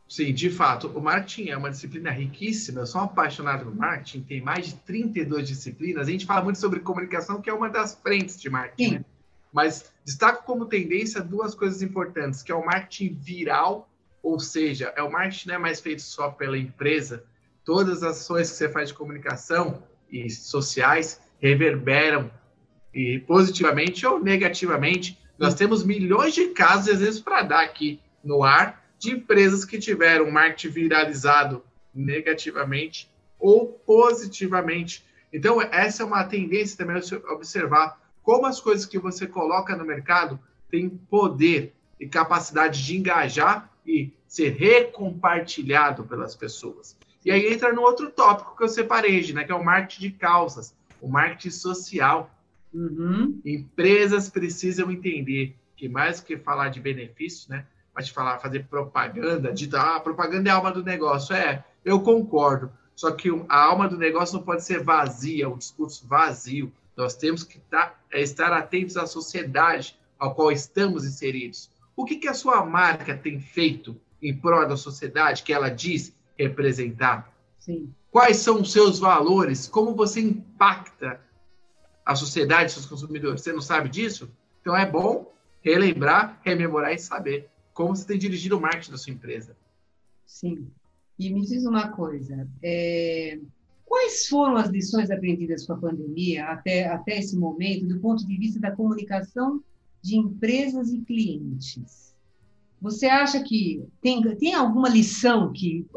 Sim, 0.09 0.33
de 0.33 0.49
fato, 0.49 0.87
o 0.87 0.99
marketing 0.99 1.49
é 1.51 1.57
uma 1.57 1.69
disciplina 1.69 2.09
riquíssima. 2.09 2.81
Eu 2.81 2.87
sou 2.87 2.99
um 2.99 3.03
apaixonado 3.03 3.65
por 3.65 3.75
marketing, 3.75 4.21
tem 4.21 4.41
mais 4.41 4.65
de 4.65 4.75
32 4.77 5.47
disciplinas. 5.47 6.07
A 6.07 6.11
gente 6.11 6.25
fala 6.25 6.43
muito 6.43 6.57
sobre 6.57 6.79
comunicação, 6.79 7.39
que 7.39 7.47
é 7.47 7.53
uma 7.53 7.69
das 7.69 7.93
frentes 7.93 8.41
de 8.41 8.49
marketing. 8.49 8.95
Né? 8.95 9.05
Mas 9.53 9.91
destaco 10.03 10.43
como 10.45 10.65
tendência 10.65 11.21
duas 11.21 11.53
coisas 11.53 11.83
importantes, 11.83 12.41
que 12.41 12.51
é 12.51 12.55
o 12.55 12.65
marketing 12.65 13.13
viral, 13.21 13.87
ou 14.23 14.39
seja, 14.39 14.91
é 14.95 15.03
o 15.03 15.11
marketing 15.11 15.49
não 15.49 15.55
é 15.55 15.59
mais 15.59 15.79
feito 15.79 16.01
só 16.01 16.31
pela 16.31 16.57
empresa. 16.57 17.23
Todas 17.63 18.01
as 18.01 18.17
ações 18.17 18.49
que 18.49 18.57
você 18.57 18.67
faz 18.67 18.89
de 18.89 18.95
comunicação 18.95 19.83
e 20.11 20.27
sociais 20.31 21.21
reverberam 21.39 22.31
e 22.91 23.19
positivamente 23.19 24.07
ou 24.07 24.19
negativamente. 24.19 25.19
Nós 25.37 25.53
temos 25.53 25.83
milhões 25.83 26.33
de 26.33 26.47
casos, 26.47 26.95
às 26.95 26.99
vezes, 26.99 27.19
para 27.19 27.43
dar 27.43 27.63
aqui 27.63 27.99
no 28.23 28.43
ar, 28.43 28.88
de 28.99 29.11
empresas 29.11 29.65
que 29.65 29.79
tiveram 29.79 30.29
marketing 30.29 30.73
viralizado 30.73 31.63
negativamente 31.95 33.09
ou 33.39 33.67
positivamente. 33.67 35.05
Então, 35.31 35.61
essa 35.61 36.03
é 36.03 36.05
uma 36.05 36.23
tendência 36.25 36.77
também 36.77 36.97
a 37.01 37.33
observar 37.33 37.99
como 38.21 38.45
as 38.45 38.59
coisas 38.59 38.85
que 38.85 38.99
você 38.99 39.25
coloca 39.25 39.75
no 39.75 39.85
mercado 39.85 40.39
têm 40.69 40.89
poder 40.89 41.73
e 41.99 42.07
capacidade 42.07 42.85
de 42.85 42.97
engajar 42.97 43.71
e 43.85 44.11
ser 44.27 44.49
recompartilhado 44.49 46.03
pelas 46.03 46.35
pessoas. 46.35 46.95
E 47.25 47.31
aí 47.31 47.51
entra 47.51 47.73
no 47.73 47.81
outro 47.81 48.09
tópico 48.11 48.55
que 48.55 48.63
eu 48.63 48.69
separei, 48.69 49.33
né, 49.33 49.43
que 49.43 49.51
é 49.51 49.55
o 49.55 49.63
marketing 49.63 50.01
de 50.01 50.11
causas, 50.11 50.75
o 51.01 51.07
marketing 51.07 51.49
social. 51.49 52.33
Uhum. 52.73 53.41
Empresas 53.43 54.29
precisam 54.29 54.91
entender 54.91 55.55
que 55.75 55.89
mais 55.89 56.19
do 56.19 56.25
que 56.25 56.37
falar 56.37 56.69
de 56.69 56.79
benefícios, 56.79 57.47
né, 57.47 57.65
pode 57.93 58.11
falar, 58.11 58.39
fazer 58.39 58.65
propaganda, 58.67 59.51
de 59.51 59.69
ah, 59.75 59.99
propaganda 59.99 60.49
é 60.49 60.51
a 60.51 60.55
alma 60.55 60.71
do 60.71 60.83
negócio. 60.83 61.35
É, 61.35 61.63
eu 61.83 62.01
concordo. 62.01 62.71
Só 62.95 63.11
que 63.11 63.29
a 63.47 63.63
alma 63.63 63.87
do 63.87 63.97
negócio 63.97 64.35
não 64.37 64.43
pode 64.43 64.63
ser 64.65 64.83
vazia, 64.83 65.47
um 65.47 65.57
discurso 65.57 66.05
vazio. 66.05 66.71
Nós 66.97 67.15
temos 67.15 67.43
que 67.43 67.59
tá, 67.59 67.95
é, 68.11 68.21
estar 68.21 68.51
atentos 68.51 68.97
à 68.97 69.07
sociedade 69.07 69.97
ao 70.17 70.35
qual 70.35 70.51
estamos 70.51 71.05
inseridos. 71.05 71.71
O 71.95 72.03
que, 72.03 72.17
que 72.17 72.27
a 72.27 72.33
sua 72.33 72.65
marca 72.65 73.15
tem 73.15 73.39
feito 73.39 73.99
em 74.21 74.35
prol 74.35 74.67
da 74.67 74.75
sociedade 74.75 75.43
que 75.43 75.53
ela 75.53 75.69
diz 75.69 76.13
representar? 76.37 77.33
Sim. 77.57 77.93
Quais 78.11 78.37
são 78.37 78.61
os 78.61 78.71
seus 78.71 78.99
valores? 78.99 79.67
Como 79.67 79.95
você 79.95 80.19
impacta 80.19 81.21
a 82.05 82.15
sociedade, 82.15 82.71
seus 82.71 82.85
consumidores? 82.85 83.41
Você 83.41 83.53
não 83.53 83.61
sabe 83.61 83.87
disso? 83.87 84.29
Então 84.61 84.75
é 84.75 84.85
bom 84.85 85.31
relembrar, 85.61 86.39
rememorar 86.43 86.93
e 86.93 86.99
saber 86.99 87.49
como 87.79 87.95
você 87.95 88.05
tem 88.05 88.19
dirigido 88.19 88.57
o 88.57 88.61
marketing 88.61 88.91
da 88.91 88.97
sua 88.97 89.13
empresa. 89.13 89.55
Sim. 90.25 90.67
E 91.17 91.31
me 91.31 91.45
diz 91.45 91.65
uma 91.65 91.87
coisa, 91.87 92.45
é... 92.61 93.39
quais 93.85 94.27
foram 94.27 94.57
as 94.57 94.67
lições 94.67 95.09
aprendidas 95.09 95.65
com 95.65 95.71
a 95.71 95.77
pandemia 95.77 96.47
até, 96.47 96.87
até 96.87 97.19
esse 97.19 97.37
momento, 97.37 97.87
do 97.87 97.97
ponto 98.01 98.27
de 98.27 98.35
vista 98.35 98.59
da 98.59 98.75
comunicação 98.75 99.63
de 100.01 100.17
empresas 100.17 100.91
e 100.91 100.99
clientes? 100.99 102.13
Você 102.81 103.05
acha 103.05 103.41
que 103.41 103.81
tem, 104.01 104.21
tem 104.35 104.53
alguma 104.53 104.89
lição 104.89 105.53
que, 105.53 105.87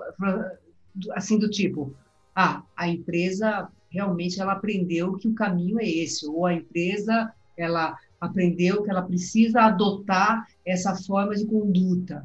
assim, 1.16 1.37
do 1.37 1.51
tipo, 1.51 1.92
ah, 2.33 2.62
a 2.77 2.87
empresa 2.87 3.68
realmente 3.90 4.40
ela 4.40 4.53
aprendeu 4.53 5.16
que 5.16 5.27
o 5.27 5.35
caminho 5.35 5.81
é 5.81 5.88
esse, 5.88 6.29
ou 6.29 6.47
a 6.47 6.55
empresa 6.55 7.35
ela 7.57 7.99
aprendeu 8.21 8.85
que 8.85 8.90
ela 8.90 9.03
precisa 9.03 9.62
adotar 9.62 10.47
essa 10.64 10.94
forma 10.94 11.35
de 11.35 11.46
conduta. 11.46 12.25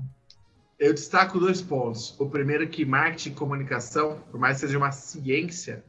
Eu 0.80 0.94
destaco 0.94 1.40
dois 1.40 1.62
pontos. 1.62 2.16
O 2.20 2.30
primeiro 2.30 2.64
é 2.64 2.68
que 2.68 2.86
marketing 2.86 3.30
e 3.30 3.34
comunicação, 3.34 4.20
por 4.30 4.40
mais 4.40 4.58
que 4.58 4.68
seja 4.68 4.78
uma 4.78 4.92
ciência, 4.92 5.84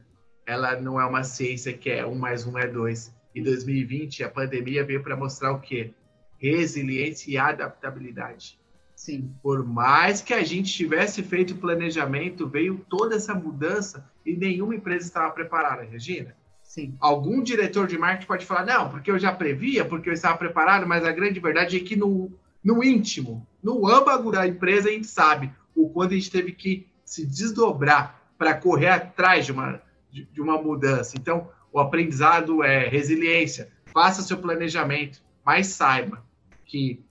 ela 0.45 0.79
não 0.81 0.99
é 0.99 1.05
uma 1.05 1.23
ciência 1.23 1.71
que 1.71 1.91
é 1.91 2.05
um 2.05 2.15
mais 2.15 2.45
um 2.45 2.57
é 2.57 2.67
dois. 2.67 3.13
Em 3.35 3.43
2020, 3.43 4.23
a 4.23 4.29
pandemia 4.29 4.83
veio 4.83 5.03
para 5.03 5.15
mostrar 5.15 5.51
o 5.51 5.59
quê? 5.59 5.93
Resiliência 6.39 7.29
e 7.29 7.37
adaptabilidade. 7.37 8.59
Sim. 8.95 9.31
Por 9.43 9.63
mais 9.63 10.21
que 10.21 10.33
a 10.33 10.43
gente 10.43 10.73
tivesse 10.73 11.21
feito 11.21 11.55
planejamento, 11.55 12.49
veio 12.49 12.83
toda 12.89 13.15
essa 13.15 13.35
mudança 13.35 14.09
e 14.25 14.35
nenhuma 14.35 14.75
empresa 14.75 15.05
estava 15.05 15.31
preparada, 15.31 15.83
Regina. 15.83 16.35
Sim. 16.69 16.95
Algum 16.99 17.41
diretor 17.41 17.87
de 17.87 17.97
marketing 17.97 18.27
pode 18.27 18.45
falar, 18.45 18.63
não, 18.63 18.91
porque 18.91 19.09
eu 19.09 19.17
já 19.17 19.33
previa, 19.33 19.83
porque 19.83 20.07
eu 20.07 20.13
estava 20.13 20.37
preparado, 20.37 20.85
mas 20.85 21.03
a 21.03 21.11
grande 21.11 21.39
verdade 21.39 21.75
é 21.75 21.79
que 21.79 21.95
no, 21.95 22.31
no 22.63 22.83
íntimo, 22.83 23.43
no 23.61 23.87
âmago 23.87 24.31
da 24.31 24.47
empresa, 24.47 24.87
a 24.87 24.91
gente 24.91 25.07
sabe 25.07 25.51
o 25.75 25.89
quanto 25.89 26.13
a 26.13 26.15
gente 26.15 26.29
teve 26.29 26.51
que 26.51 26.87
se 27.03 27.25
desdobrar 27.25 28.31
para 28.37 28.53
correr 28.53 28.89
atrás 28.89 29.47
de 29.47 29.51
uma, 29.51 29.81
de, 30.11 30.25
de 30.25 30.39
uma 30.39 30.61
mudança. 30.61 31.17
Então, 31.17 31.49
o 31.73 31.79
aprendizado 31.79 32.63
é 32.63 32.87
resiliência, 32.87 33.71
faça 33.87 34.21
seu 34.21 34.37
planejamento, 34.37 35.23
mas 35.43 35.65
saiba 35.69 36.23
que 36.65 37.03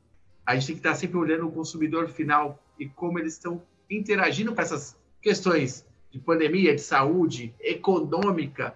a 0.46 0.54
gente 0.54 0.66
tem 0.68 0.76
que 0.76 0.80
estar 0.80 0.94
sempre 0.94 1.18
olhando 1.18 1.48
o 1.48 1.52
consumidor 1.52 2.08
final 2.08 2.62
e 2.78 2.88
como 2.88 3.18
eles 3.18 3.32
estão 3.32 3.60
interagindo 3.90 4.54
com 4.54 4.60
essas 4.60 4.96
questões 5.20 5.84
de 6.12 6.20
pandemia, 6.20 6.76
de 6.76 6.80
saúde, 6.80 7.52
econômica, 7.58 8.72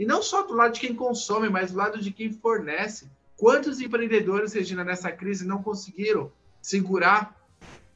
e 0.00 0.06
não 0.06 0.22
só 0.22 0.42
do 0.42 0.54
lado 0.54 0.72
de 0.72 0.80
quem 0.80 0.94
consome, 0.94 1.50
mas 1.50 1.72
do 1.72 1.76
lado 1.76 2.00
de 2.00 2.10
quem 2.10 2.32
fornece. 2.32 3.06
Quantos 3.36 3.82
empreendedores, 3.82 4.54
Regina, 4.54 4.82
nessa 4.82 5.12
crise 5.12 5.46
não 5.46 5.62
conseguiram 5.62 6.32
segurar? 6.62 7.38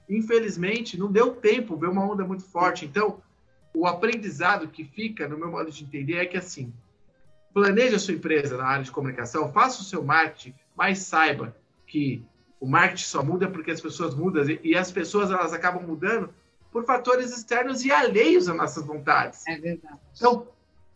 Infelizmente, 0.07 0.99
não 0.99 1.11
deu 1.11 1.35
tempo, 1.35 1.79
veio 1.79 1.93
uma 1.93 2.05
onda 2.05 2.23
muito 2.23 2.45
forte. 2.45 2.85
Então, 2.85 3.23
o 3.73 3.87
aprendizado 3.87 4.69
que 4.69 4.85
fica, 4.85 5.27
no 5.27 5.39
meu 5.39 5.51
modo 5.51 5.71
de 5.71 5.83
entender, 5.83 6.17
é 6.17 6.27
que 6.27 6.37
assim, 6.37 6.71
planeje 7.55 7.95
a 7.95 7.99
sua 7.99 8.13
empresa 8.13 8.59
na 8.59 8.67
área 8.67 8.85
de 8.85 8.91
comunicação, 8.91 9.51
faça 9.51 9.81
o 9.81 9.85
seu 9.85 10.05
marketing, 10.05 10.55
mas 10.77 10.99
saiba 10.99 11.57
que 11.87 12.23
o 12.61 12.67
marketing 12.67 13.05
só 13.05 13.25
muda 13.25 13.49
porque 13.49 13.71
as 13.71 13.81
pessoas 13.81 14.15
mudam 14.15 14.45
e 14.63 14.77
as 14.77 14.93
pessoas 14.93 15.31
elas 15.31 15.55
acabam 15.55 15.83
mudando 15.83 16.29
por 16.71 16.85
fatores 16.85 17.35
externos 17.35 17.83
e 17.83 17.91
alheios 17.91 18.47
às 18.47 18.55
nossas 18.55 18.85
vontades. 18.85 19.43
É 19.49 19.57
verdade. 19.57 19.99
Então, 20.15 20.49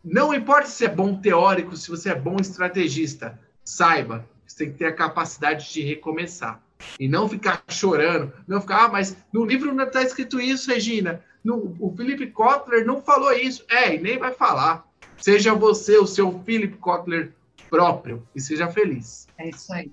não 0.04 0.32
importa 0.32 0.68
se 0.68 0.84
é 0.84 0.88
bom 0.88 1.16
teórico, 1.16 1.76
se 1.76 1.90
você 1.90 2.10
é 2.10 2.14
bom 2.14 2.36
estrategista, 2.40 3.38
saiba, 3.64 4.24
você 4.46 4.64
tem 4.64 4.72
que 4.72 4.78
ter 4.78 4.86
a 4.86 4.94
capacidade 4.94 5.72
de 5.72 5.82
recomeçar. 5.82 6.62
E 6.98 7.08
não 7.08 7.28
ficar 7.28 7.62
chorando, 7.68 8.32
não 8.46 8.60
ficar, 8.60 8.84
ah, 8.84 8.88
mas 8.88 9.16
no 9.32 9.44
livro 9.44 9.74
não 9.74 9.84
está 9.84 10.02
escrito 10.02 10.40
isso, 10.40 10.70
Regina. 10.70 11.22
No, 11.42 11.76
o 11.80 11.94
Philip 11.96 12.28
Kotler 12.28 12.86
não 12.86 13.02
falou 13.02 13.32
isso. 13.32 13.64
É, 13.68 13.94
e 13.94 13.98
nem 14.00 14.18
vai 14.18 14.32
falar. 14.32 14.86
Seja 15.16 15.54
você 15.54 15.98
o 15.98 16.06
seu 16.06 16.40
Philip 16.44 16.76
Kotler 16.76 17.32
próprio 17.68 18.26
e 18.34 18.40
seja 18.40 18.68
feliz. 18.68 19.26
É 19.36 19.48
isso 19.50 19.72
aí. 19.72 19.90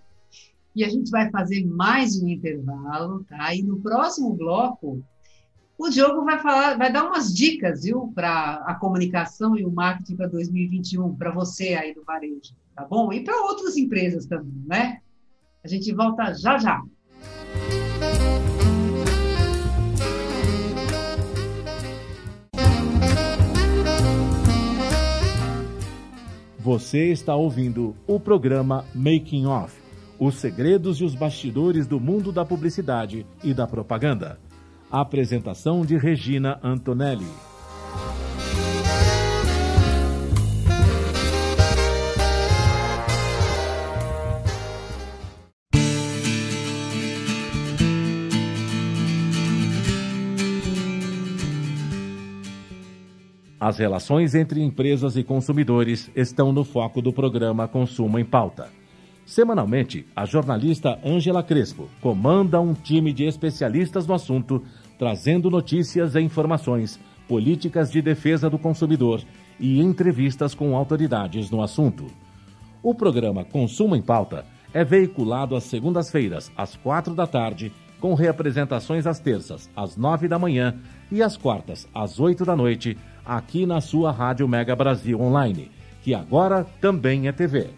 E 0.75 0.83
a 0.83 0.89
gente 0.89 1.09
vai 1.09 1.29
fazer 1.31 1.65
mais 1.65 2.21
um 2.21 2.27
intervalo, 2.27 3.23
tá? 3.23 3.55
E 3.55 3.63
no 3.63 3.79
próximo 3.79 4.33
bloco 4.33 5.03
o 5.77 5.89
Diogo 5.89 6.23
vai 6.23 6.39
falar, 6.39 6.77
vai 6.77 6.91
dar 6.91 7.05
umas 7.05 7.33
dicas, 7.33 7.83
viu, 7.83 8.11
para 8.15 8.63
a 8.65 8.75
comunicação 8.75 9.57
e 9.57 9.65
o 9.65 9.71
marketing 9.71 10.15
para 10.15 10.27
2021, 10.27 11.15
para 11.15 11.31
você 11.31 11.73
aí 11.73 11.93
do 11.93 12.03
varejo, 12.03 12.55
tá 12.73 12.85
bom? 12.85 13.11
E 13.11 13.23
para 13.23 13.41
outras 13.43 13.75
empresas 13.75 14.25
também, 14.25 14.63
né? 14.65 14.99
A 15.63 15.67
gente 15.67 15.93
volta 15.93 16.33
já 16.33 16.57
já. 16.57 16.81
Você 26.59 27.11
está 27.11 27.35
ouvindo 27.35 27.95
o 28.07 28.19
programa 28.19 28.85
Making 28.95 29.45
Off 29.45 29.85
os 30.19 30.35
segredos 30.35 30.99
e 31.01 31.03
os 31.03 31.13
bastidores 31.13 31.87
do 31.87 31.99
mundo 31.99 32.31
da 32.31 32.45
publicidade 32.45 33.25
e 33.43 33.53
da 33.53 33.67
propaganda 33.67 34.39
Apresentação 34.97 35.85
de 35.85 35.97
Regina 35.97 36.57
Antonelli. 36.63 37.27
As 53.59 53.77
relações 53.77 54.33
entre 54.33 54.61
empresas 54.63 55.17
e 55.17 55.25
consumidores 55.25 56.09
estão 56.15 56.53
no 56.53 56.63
foco 56.63 57.01
do 57.01 57.11
programa 57.11 57.67
Consumo 57.67 58.17
em 58.17 58.23
Pauta. 58.23 58.69
Semanalmente, 59.25 60.05
a 60.15 60.23
jornalista 60.23 60.99
Ângela 61.03 61.41
Crespo 61.41 61.89
comanda 61.99 62.61
um 62.61 62.75
time 62.75 63.11
de 63.11 63.25
especialistas 63.25 64.05
no 64.05 64.13
assunto, 64.13 64.63
trazendo 64.97 65.49
notícias 65.49 66.15
e 66.15 66.21
informações, 66.21 66.99
políticas 67.27 67.91
de 67.91 68.01
defesa 68.01 68.49
do 68.49 68.57
consumidor 68.57 69.21
e 69.59 69.79
entrevistas 69.79 70.53
com 70.53 70.75
autoridades 70.75 71.49
no 71.49 71.61
assunto. 71.61 72.05
O 72.83 72.93
programa 72.93 73.43
Consumo 73.43 73.95
em 73.95 74.01
Pauta 74.01 74.45
é 74.73 74.83
veiculado 74.83 75.55
às 75.55 75.63
segundas-feiras, 75.63 76.51
às 76.55 76.75
quatro 76.75 77.13
da 77.13 77.25
tarde, 77.25 77.71
com 77.99 78.13
reapresentações 78.13 79.07
às 79.07 79.19
terças, 79.19 79.69
às 79.75 79.97
nove 79.97 80.27
da 80.27 80.37
manhã 80.37 80.75
e 81.11 81.23
às 81.23 81.37
quartas, 81.37 81.87
às 81.93 82.19
oito 82.19 82.45
da 82.45 82.55
noite 82.55 82.97
aqui 83.25 83.65
na 83.65 83.81
sua 83.81 84.11
Rádio 84.11 84.47
Mega 84.47 84.75
Brasil 84.75 85.19
Online, 85.19 85.71
que 86.03 86.13
agora 86.13 86.65
também 86.79 87.27
é 87.27 87.31
TV. 87.31 87.69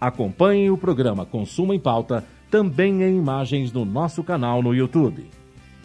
Acompanhe 0.00 0.70
o 0.70 0.76
programa 0.76 1.24
Consumo 1.24 1.72
em 1.72 1.80
Pauta 1.80 2.24
também 2.50 3.02
em 3.02 3.16
imagens 3.16 3.72
no 3.72 3.84
nosso 3.84 4.22
canal 4.22 4.62
no 4.62 4.74
YouTube. 4.74 5.30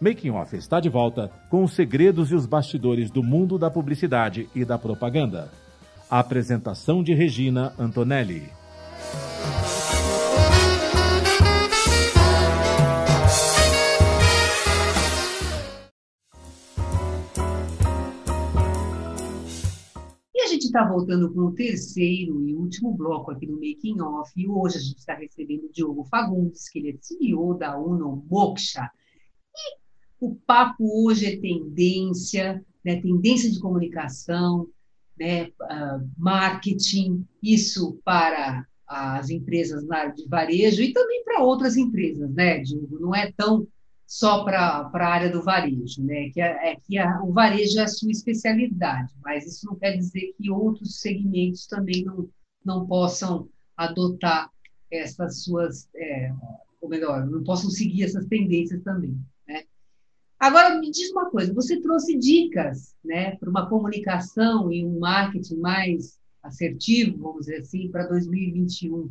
Making 0.00 0.30
Off 0.30 0.56
está 0.56 0.78
de 0.78 0.88
volta 0.88 1.28
com 1.50 1.64
os 1.64 1.74
segredos 1.74 2.30
e 2.30 2.34
os 2.36 2.46
bastidores 2.46 3.10
do 3.10 3.20
mundo 3.20 3.58
da 3.58 3.68
publicidade 3.68 4.48
e 4.54 4.64
da 4.64 4.78
propaganda. 4.78 5.50
A 6.08 6.20
apresentação 6.20 7.02
de 7.02 7.12
Regina 7.12 7.74
Antonelli. 7.76 8.48
E 20.32 20.42
a 20.42 20.46
gente 20.46 20.66
está 20.66 20.84
voltando 20.88 21.34
com 21.34 21.40
o 21.40 21.52
terceiro 21.52 22.40
e 22.46 22.54
último 22.54 22.96
bloco 22.96 23.32
aqui 23.32 23.48
do 23.48 23.54
Making 23.54 24.00
Off. 24.00 24.30
E 24.36 24.46
hoje 24.46 24.76
a 24.76 24.80
gente 24.80 24.98
está 24.98 25.14
recebendo 25.14 25.64
o 25.64 25.72
Diogo 25.72 26.04
Fagundes, 26.04 26.68
que 26.68 26.78
ele 26.78 26.90
é 26.90 26.98
CEO 27.00 27.58
da 27.58 27.76
Uno 27.76 28.24
Moksha. 28.30 28.88
O 30.20 30.34
papo 30.34 31.04
hoje 31.04 31.26
é 31.26 31.36
tendência, 31.36 32.64
né? 32.84 33.00
tendência 33.00 33.50
de 33.50 33.60
comunicação, 33.60 34.68
né? 35.18 35.48
Uh, 35.60 36.08
marketing, 36.16 37.26
isso 37.42 37.98
para 38.04 38.66
as 38.86 39.28
empresas 39.28 39.84
na 39.84 39.98
área 39.98 40.14
de 40.14 40.26
varejo 40.26 40.82
e 40.82 40.92
também 40.92 41.22
para 41.22 41.42
outras 41.42 41.76
empresas, 41.76 42.30
né, 42.34 42.60
Diego? 42.60 42.98
Não 42.98 43.14
é 43.14 43.30
tão 43.32 43.66
só 44.06 44.42
para 44.42 44.90
a 44.92 45.06
área 45.06 45.30
do 45.30 45.42
varejo, 45.42 46.02
né? 46.02 46.30
Que, 46.30 46.40
é, 46.40 46.72
é 46.72 46.76
que 46.76 46.96
a, 46.96 47.22
o 47.22 47.32
varejo 47.32 47.78
é 47.78 47.82
a 47.82 47.88
sua 47.88 48.10
especialidade, 48.10 49.12
mas 49.22 49.46
isso 49.46 49.66
não 49.66 49.76
quer 49.76 49.96
dizer 49.96 50.34
que 50.38 50.50
outros 50.50 51.00
segmentos 51.00 51.66
também 51.66 52.04
não, 52.04 52.28
não 52.64 52.86
possam 52.86 53.48
adotar 53.76 54.50
essas 54.90 55.42
suas, 55.42 55.88
é, 55.94 56.32
ou 56.80 56.88
melhor, 56.88 57.26
não 57.26 57.44
possam 57.44 57.68
seguir 57.68 58.04
essas 58.04 58.24
tendências 58.26 58.82
também. 58.82 59.14
Agora, 60.38 60.78
me 60.78 60.90
diz 60.90 61.10
uma 61.10 61.30
coisa: 61.30 61.52
você 61.52 61.80
trouxe 61.80 62.16
dicas 62.16 62.94
né, 63.04 63.36
para 63.36 63.50
uma 63.50 63.68
comunicação 63.68 64.72
e 64.72 64.84
um 64.84 64.98
marketing 64.98 65.56
mais 65.56 66.18
assertivo, 66.42 67.18
vamos 67.18 67.46
dizer 67.46 67.60
assim, 67.60 67.90
para 67.90 68.06
2021. 68.06 69.08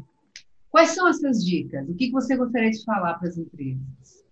Quais 0.69 0.91
são 0.91 1.07
essas 1.07 1.43
dicas? 1.43 1.87
O 1.89 1.95
que 1.95 2.11
você 2.11 2.35
gostaria 2.35 2.71
de 2.71 2.83
falar 2.83 3.15
para 3.15 3.29
as 3.29 3.37
empresas? 3.37 4.25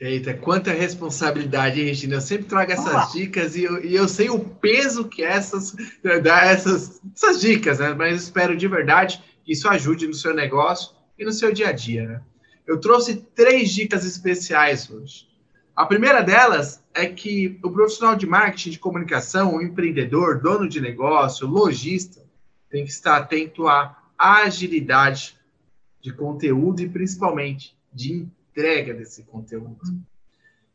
Eita, 0.00 0.32
quanta 0.32 0.72
responsabilidade, 0.72 1.82
Regina. 1.82 2.14
Eu 2.14 2.20
sempre 2.22 2.46
trago 2.46 2.72
essas 2.72 2.86
Olá. 2.86 3.10
dicas 3.12 3.54
e 3.54 3.64
eu, 3.64 3.84
e 3.84 3.94
eu, 3.94 4.08
sei 4.08 4.30
o 4.30 4.38
peso 4.38 5.06
que 5.06 5.22
essas, 5.22 5.76
dá 6.22 6.46
essas, 6.46 7.02
essas 7.14 7.38
dicas, 7.38 7.78
né? 7.80 7.92
mas 7.92 8.22
espero 8.22 8.56
de 8.56 8.66
verdade 8.66 9.22
que 9.44 9.52
isso 9.52 9.68
ajude 9.68 10.06
no 10.06 10.14
seu 10.14 10.34
negócio 10.34 10.94
e 11.18 11.24
no 11.24 11.32
seu 11.32 11.52
dia 11.52 11.68
a 11.68 11.72
dia. 11.72 12.06
Né? 12.06 12.22
Eu 12.66 12.80
trouxe 12.80 13.16
três 13.34 13.70
dicas 13.70 14.06
especiais 14.06 14.88
hoje. 14.90 15.29
A 15.80 15.86
primeira 15.86 16.22
delas 16.22 16.84
é 16.92 17.06
que 17.06 17.58
o 17.64 17.70
profissional 17.70 18.14
de 18.14 18.26
marketing, 18.26 18.72
de 18.72 18.78
comunicação, 18.78 19.54
o 19.54 19.62
empreendedor, 19.62 20.38
dono 20.38 20.68
de 20.68 20.78
negócio, 20.78 21.46
lojista, 21.46 22.20
tem 22.68 22.84
que 22.84 22.90
estar 22.90 23.16
atento 23.16 23.66
à 23.66 23.96
agilidade 24.18 25.38
de 25.98 26.12
conteúdo 26.12 26.82
e 26.82 26.88
principalmente 26.90 27.74
de 27.90 28.12
entrega 28.12 28.92
desse 28.92 29.22
conteúdo. 29.22 29.80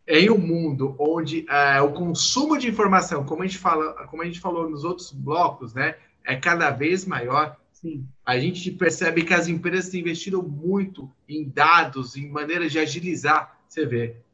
Em 0.07 0.31
um 0.31 0.39
mundo 0.39 0.95
onde 0.97 1.45
é, 1.47 1.79
o 1.81 1.93
consumo 1.93 2.57
de 2.57 2.67
informação, 2.67 3.23
como 3.23 3.43
a, 3.43 3.45
gente 3.45 3.59
fala, 3.59 4.07
como 4.07 4.23
a 4.23 4.25
gente 4.25 4.39
falou 4.39 4.67
nos 4.67 4.83
outros 4.83 5.11
blocos, 5.11 5.75
né, 5.75 5.97
é 6.23 6.35
cada 6.35 6.71
vez 6.71 7.05
maior, 7.05 7.55
Sim. 7.71 8.07
a 8.25 8.39
gente 8.39 8.71
percebe 8.71 9.23
que 9.23 9.35
as 9.35 9.47
empresas 9.47 9.91
têm 9.91 10.01
investido 10.01 10.41
muito 10.41 11.11
em 11.29 11.47
dados, 11.47 12.17
em 12.17 12.27
maneiras 12.27 12.71
de 12.71 12.79
agilizar. 12.79 13.55
Você 13.67 13.85
vê, 13.85 14.24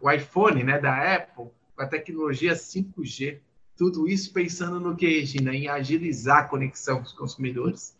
o 0.00 0.10
iPhone 0.10 0.62
né, 0.62 0.78
da 0.78 1.14
Apple, 1.14 1.46
com 1.74 1.82
a 1.82 1.86
tecnologia 1.86 2.54
5G. 2.54 3.38
Tudo 3.76 4.08
isso 4.08 4.32
pensando 4.32 4.80
no 4.80 4.96
que, 4.96 5.06
Regina? 5.06 5.54
Em 5.54 5.68
agilizar 5.68 6.38
a 6.38 6.44
conexão 6.44 6.98
com 6.98 7.04
os 7.04 7.12
consumidores. 7.12 7.96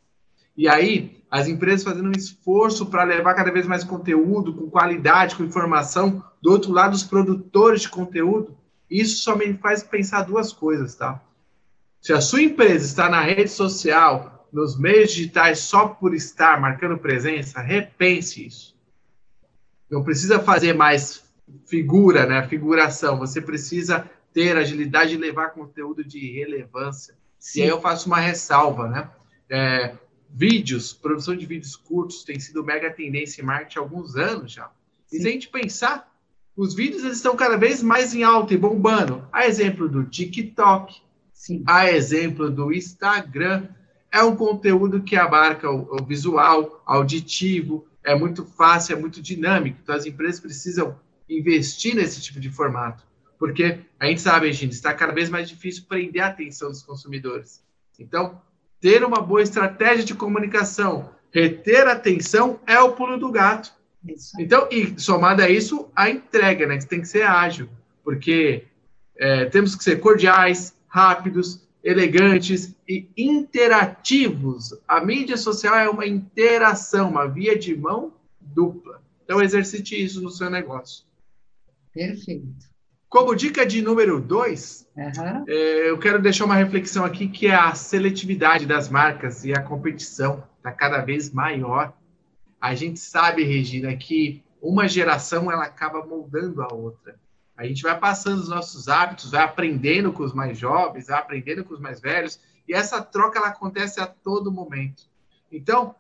E 0.57 0.68
aí, 0.68 1.23
as 1.31 1.47
empresas 1.47 1.85
fazendo 1.85 2.09
um 2.09 2.18
esforço 2.18 2.87
para 2.87 3.05
levar 3.05 3.35
cada 3.35 3.53
vez 3.53 3.66
mais 3.66 3.85
conteúdo, 3.85 4.53
com 4.53 4.68
qualidade, 4.68 5.37
com 5.37 5.44
informação. 5.44 6.25
Do 6.42 6.51
outro 6.51 6.73
lado, 6.73 6.94
os 6.94 7.05
produtores 7.05 7.83
de 7.83 7.88
conteúdo. 7.88 8.57
Isso 8.90 9.23
só 9.23 9.37
me 9.37 9.55
faz 9.55 9.83
pensar 9.83 10.23
duas 10.23 10.53
coisas, 10.53 10.97
tá? 10.97 11.23
Se 12.01 12.12
a 12.12 12.21
sua 12.21 12.42
empresa 12.42 12.85
está 12.85 13.09
na 13.09 13.21
rede 13.21 13.51
social, 13.51 14.49
nos 14.53 14.79
meios 14.79 15.12
digitais, 15.12 15.61
só 15.61 15.88
por 15.88 16.14
estar 16.14 16.61
marcando 16.61 16.99
presença, 16.99 17.61
repense 17.61 18.47
isso. 18.47 18.77
Não 19.90 20.03
precisa 20.03 20.40
fazer 20.40 20.75
mais 20.75 21.28
figura, 21.67 22.27
né? 22.27 22.47
Figuração. 22.47 23.19
Você 23.19 23.41
precisa 23.41 24.09
ter 24.33 24.57
agilidade 24.57 25.15
e 25.15 25.19
levar 25.19 25.51
conteúdo 25.51 26.05
de 26.05 26.33
relevância. 26.33 27.17
Sim. 27.39 27.61
E 27.61 27.63
aí 27.65 27.69
eu 27.69 27.81
faço 27.81 28.07
uma 28.07 28.19
ressalva, 28.19 28.89
né? 28.89 29.11
É, 29.51 29.97
vídeos, 30.31 30.93
produção 30.93 31.37
de 31.37 31.47
vídeos 31.47 31.77
curtos 31.77 32.25
tem 32.25 32.39
sido 32.39 32.63
mega 32.63 32.91
tendência 32.91 33.41
em 33.41 33.45
marketing 33.45 33.79
há 33.79 33.83
alguns 33.83 34.17
anos 34.17 34.53
já. 34.53 34.71
Sim. 35.07 35.17
E 35.17 35.21
se 35.21 35.29
a 35.29 35.31
gente 35.31 35.49
pensar, 35.49 36.13
os 36.57 36.75
vídeos 36.75 37.05
eles 37.05 37.17
estão 37.17 37.37
cada 37.37 37.57
vez 37.57 37.83
mais 37.83 38.15
em 38.15 38.23
alta 38.23 38.53
e 38.53 38.59
bombando. 38.59 39.27
A 39.33 39.47
exemplo 39.47 39.89
do 39.89 40.05
TikTok, 40.05 41.01
Sim. 41.33 41.63
a 41.67 41.91
exemplo 41.91 42.51
do 42.51 42.73
Instagram. 42.73 43.69
É 44.11 44.23
um 44.23 44.35
conteúdo 44.35 45.03
que 45.03 45.17
abarca 45.17 45.71
o, 45.71 45.97
o 46.01 46.05
visual, 46.05 46.83
auditivo, 46.87 47.87
é 48.03 48.15
muito 48.15 48.45
fácil, 48.45 48.97
é 48.97 49.01
muito 49.01 49.21
dinâmico. 49.21 49.79
Então 49.83 49.95
as 49.95 50.07
empresas 50.07 50.41
precisam 50.41 50.99
investir 51.29 51.95
nesse 51.95 52.21
tipo 52.21 52.41
de 52.41 52.51
formato. 52.51 53.05
Porque 53.38 53.81
a 54.01 54.07
gente 54.07 54.21
sabe, 54.21 54.53
gente, 54.53 54.73
está 54.73 54.93
cada 54.93 55.12
vez 55.12 55.29
mais 55.29 55.49
difícil 55.49 55.85
prender 55.88 56.23
a 56.23 56.27
atenção 56.27 56.69
dos 56.69 56.83
consumidores. 56.83 57.62
Então, 57.99 58.41
ter 58.81 59.05
uma 59.05 59.21
boa 59.21 59.43
estratégia 59.43 60.05
de 60.05 60.14
comunicação, 60.14 61.11
reter 61.33 61.87
a 61.87 61.93
atenção 61.93 62.61
é 62.67 62.79
o 62.81 62.93
pulo 62.93 63.17
do 63.17 63.31
gato. 63.31 63.73
Então, 64.38 64.69
e 64.71 64.99
somado 64.99 65.43
a 65.43 65.49
isso, 65.49 65.88
a 65.95 66.09
entrega, 66.09 66.67
né? 66.67 66.79
Que 66.79 66.87
tem 66.87 67.01
que 67.01 67.09
ser 67.09 67.23
ágil, 67.23 67.69
porque 68.03 68.64
é, 69.17 69.45
temos 69.47 69.75
que 69.75 69.85
ser 69.85 70.01
cordiais, 70.01 70.75
rápidos, 70.87 71.67
elegantes 71.83 72.75
e 72.88 73.09
interativos. 73.17 74.75
A 74.87 75.05
mídia 75.05 75.37
social 75.37 75.75
é 75.77 75.88
uma 75.88 76.07
interação, 76.07 77.11
uma 77.11 77.27
via 77.27 77.59
de 77.59 77.77
mão 77.77 78.12
dupla. 78.41 79.03
Então, 79.25 79.43
exercite 79.43 80.01
isso 80.01 80.23
no 80.23 80.31
seu 80.31 80.49
negócio. 80.49 81.08
Perfeito. 81.99 82.69
Como 83.09 83.35
dica 83.35 83.67
de 83.67 83.83
número 83.83 84.21
dois, 84.21 84.87
uhum. 84.95 85.45
é, 85.49 85.91
eu 85.91 85.99
quero 85.99 86.23
deixar 86.23 86.45
uma 86.45 86.55
reflexão 86.55 87.05
aqui 87.05 87.27
que 87.27 87.47
é 87.49 87.55
a 87.55 87.75
seletividade 87.75 88.67
das 88.67 88.89
marcas 88.89 89.45
e 89.45 89.53
a 89.53 89.63
competição 89.63 90.45
está 90.59 90.71
cada 90.71 91.01
vez 91.01 91.33
maior. 91.33 91.93
A 92.61 92.75
gente 92.75 93.01
sabe, 93.01 93.43
Regina, 93.43 93.97
que 93.97 94.45
uma 94.63 94.87
geração 94.87 95.51
ela 95.51 95.65
acaba 95.65 96.07
moldando 96.07 96.63
a 96.63 96.73
outra. 96.73 97.19
A 97.57 97.67
gente 97.67 97.83
vai 97.83 97.99
passando 97.99 98.39
os 98.41 98.49
nossos 98.49 98.87
hábitos, 98.87 99.33
vai 99.33 99.43
aprendendo 99.43 100.13
com 100.13 100.23
os 100.23 100.33
mais 100.33 100.57
jovens, 100.57 101.09
vai 101.09 101.19
aprendendo 101.19 101.65
com 101.65 101.75
os 101.75 101.81
mais 101.81 102.01
velhos, 102.01 102.39
e 102.69 102.75
essa 102.75 103.03
troca 103.03 103.39
ela 103.39 103.49
acontece 103.49 104.01
a 104.01 104.07
todo 104.07 104.53
momento. 104.53 105.03
Então, 105.51 105.97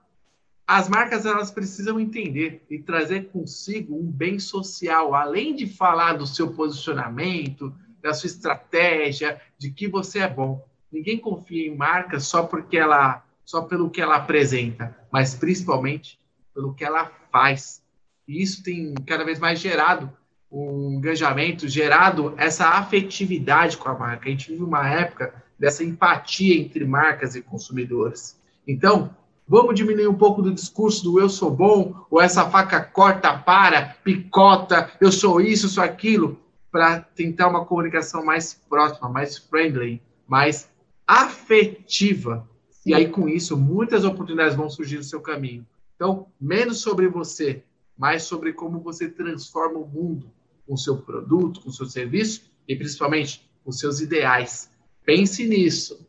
as 0.68 0.86
marcas 0.86 1.24
elas 1.24 1.50
precisam 1.50 1.98
entender 1.98 2.62
e 2.68 2.78
trazer 2.78 3.30
consigo 3.30 3.98
um 3.98 4.04
bem 4.04 4.38
social, 4.38 5.14
além 5.14 5.56
de 5.56 5.66
falar 5.66 6.12
do 6.12 6.26
seu 6.26 6.52
posicionamento, 6.52 7.74
da 8.02 8.12
sua 8.12 8.26
estratégia, 8.26 9.40
de 9.56 9.70
que 9.70 9.88
você 9.88 10.18
é 10.18 10.28
bom. 10.28 10.62
Ninguém 10.92 11.16
confia 11.16 11.66
em 11.66 11.74
marca 11.74 12.20
só 12.20 12.42
porque 12.42 12.76
ela, 12.76 13.24
só 13.46 13.62
pelo 13.62 13.88
que 13.88 14.02
ela 14.02 14.16
apresenta, 14.16 14.94
mas 15.10 15.34
principalmente 15.34 16.20
pelo 16.54 16.74
que 16.74 16.84
ela 16.84 17.10
faz. 17.32 17.82
E 18.26 18.42
isso 18.42 18.62
tem 18.62 18.92
cada 19.06 19.24
vez 19.24 19.38
mais 19.38 19.58
gerado 19.58 20.12
um 20.52 20.98
engajamento, 20.98 21.66
gerado 21.66 22.34
essa 22.36 22.68
afetividade 22.68 23.78
com 23.78 23.88
a 23.88 23.98
marca. 23.98 24.28
A 24.28 24.30
gente 24.30 24.50
vive 24.50 24.64
uma 24.64 24.86
época 24.86 25.32
dessa 25.58 25.82
empatia 25.82 26.60
entre 26.60 26.84
marcas 26.84 27.34
e 27.34 27.40
consumidores. 27.40 28.38
Então, 28.66 29.16
Vamos 29.48 29.74
diminuir 29.74 30.06
um 30.06 30.14
pouco 30.14 30.42
do 30.42 30.52
discurso 30.52 31.02
do 31.02 31.18
eu 31.18 31.28
sou 31.30 31.50
bom, 31.50 32.04
ou 32.10 32.20
essa 32.20 32.50
faca 32.50 32.82
corta, 32.82 33.32
para, 33.32 33.96
picota, 34.04 34.92
eu 35.00 35.10
sou 35.10 35.40
isso, 35.40 35.70
sou 35.70 35.82
aquilo, 35.82 36.38
para 36.70 37.00
tentar 37.00 37.48
uma 37.48 37.64
comunicação 37.64 38.22
mais 38.22 38.52
próxima, 38.52 39.08
mais 39.08 39.38
friendly, 39.38 40.02
mais 40.26 40.68
afetiva. 41.06 42.46
Sim. 42.70 42.90
E 42.90 42.94
aí, 42.94 43.08
com 43.08 43.26
isso, 43.26 43.56
muitas 43.56 44.04
oportunidades 44.04 44.54
vão 44.54 44.68
surgir 44.68 44.98
no 44.98 45.02
seu 45.02 45.22
caminho. 45.22 45.66
Então, 45.96 46.26
menos 46.38 46.82
sobre 46.82 47.08
você, 47.08 47.64
mais 47.96 48.24
sobre 48.24 48.52
como 48.52 48.80
você 48.80 49.08
transforma 49.08 49.78
o 49.78 49.88
mundo 49.88 50.30
com 50.66 50.74
o 50.74 50.78
seu 50.78 50.98
produto, 50.98 51.62
com 51.62 51.70
o 51.70 51.72
seu 51.72 51.86
serviço 51.86 52.42
e 52.68 52.76
principalmente 52.76 53.50
com 53.64 53.72
seus 53.72 54.00
ideais. 54.02 54.70
Pense 55.06 55.48
nisso. 55.48 56.06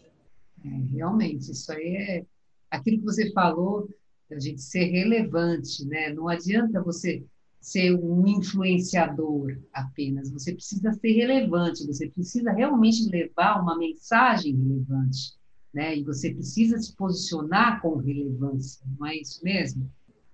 É, 0.63 0.69
realmente, 0.93 1.51
isso 1.51 1.71
aí 1.71 1.95
é 1.95 2.25
aquilo 2.69 2.99
que 2.99 3.05
você 3.05 3.31
falou, 3.31 3.89
a 4.31 4.39
gente 4.39 4.61
ser 4.61 4.85
relevante, 4.85 5.85
né? 5.85 6.13
Não 6.13 6.27
adianta 6.27 6.81
você 6.81 7.23
ser 7.59 7.93
um 7.93 8.25
influenciador 8.25 9.57
apenas, 9.73 10.31
você 10.31 10.53
precisa 10.53 10.93
ser 10.93 11.11
relevante, 11.11 11.85
você 11.85 12.07
precisa 12.09 12.51
realmente 12.51 13.09
levar 13.09 13.61
uma 13.61 13.77
mensagem 13.77 14.55
relevante, 14.55 15.33
né? 15.73 15.97
E 15.97 16.03
você 16.03 16.33
precisa 16.33 16.77
se 16.77 16.95
posicionar 16.95 17.81
com 17.81 17.97
relevância, 17.97 18.81
não 18.97 19.07
é 19.07 19.17
isso 19.17 19.43
mesmo? 19.43 19.91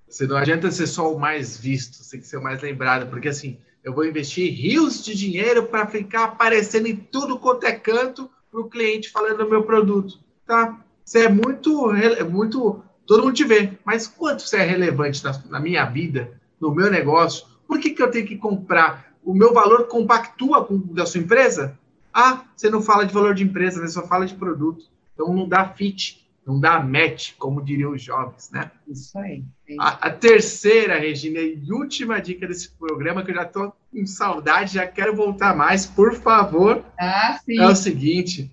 Você 0.08 0.28
não 0.28 0.38
adianta 0.38 0.69
ser 0.71 0.88
só 0.88 1.13
o 1.13 1.19
mais 1.19 1.58
visto, 1.58 1.95
você 1.95 2.12
tem 2.12 2.19
que 2.19 2.28
ser 2.28 2.38
o 2.38 2.43
mais 2.43 2.62
lembrado, 2.62 3.10
porque 3.10 3.30
assim, 3.30 3.58
eu 3.84 3.93
vou 3.93 4.06
investir 4.06 4.54
rios 4.54 5.04
de 5.04 5.15
dinheiro 5.15 5.65
para 5.67 5.88
ficar 5.88 6.26
aparecendo 6.26 6.88
em 6.88 6.95
tudo 6.95 7.39
quanto 7.39 7.65
é 7.65 7.71
canto 7.71 8.30
para 8.52 8.62
o 8.62 8.69
cliente 8.69 9.10
falando 9.10 9.39
do 9.39 9.50
meu 9.50 9.63
produto, 9.63 10.19
tá? 10.45 10.85
Você 11.06 11.26
é 11.26 11.30
muito, 11.30 11.94
muito. 12.30 12.84
Todo 13.06 13.24
mundo 13.24 13.36
te 13.36 13.44
vê, 13.44 13.78
mas 13.86 14.08
quanto 14.08 14.41
você 14.41 14.58
é 14.58 14.63
relevante 14.63 15.24
na, 15.24 15.39
na 15.48 15.60
minha 15.60 15.86
vida, 15.86 16.41
no 16.60 16.74
meu 16.74 16.89
negócio? 16.89 17.46
Por 17.68 17.80
que, 17.80 17.91
que 17.91 18.02
eu 18.02 18.10
tenho 18.10 18.26
que 18.26 18.36
comprar? 18.36 19.13
O 19.24 19.34
meu 19.34 19.54
valor 19.54 19.88
compactua 19.88 20.65
com 20.65 20.76
o 20.76 20.94
da 20.94 21.06
sua 21.06 21.22
empresa? 21.22 21.78
Ah, 22.12 22.44
você 22.56 22.70
não 22.70 22.82
fala 22.82 23.06
de 23.06 23.13
valor 23.13 23.36
de 23.36 23.44
empresa, 23.44 23.80
você 23.80 23.89
só 23.89 24.08
fala 24.08 24.26
de 24.26 24.34
produto. 24.34 24.86
Então 25.13 25.32
não 25.34 25.48
dá 25.48 25.70
fit, 25.70 26.28
não 26.46 26.60
dá 26.60 26.80
match, 26.80 27.34
como 27.38 27.63
diriam 27.63 27.91
os 27.91 28.02
jovens, 28.02 28.50
né? 28.52 28.72
Isso 28.88 29.18
aí. 29.20 29.44
A, 29.80 30.08
a, 30.08 30.10
terceira, 30.12 31.00
Regina, 31.00 31.39
e 31.39 31.72
última 31.72 32.20
dica 32.20 32.48
desse 32.48 32.72
programa, 32.72 33.24
que 33.24 33.32
eu 33.32 33.36
já 33.36 33.44
estou 33.44 33.76
com 33.91 34.06
saudade, 34.06 34.74
já 34.74 34.88
quero 34.88 35.15
voltar 35.15 35.56
mais, 35.56 35.86
por 35.86 36.13
favor. 36.15 36.84
Ah, 37.00 37.39
sim. 37.44 37.60
É 37.60 37.68
o 37.68 37.76
seguinte: 37.76 38.52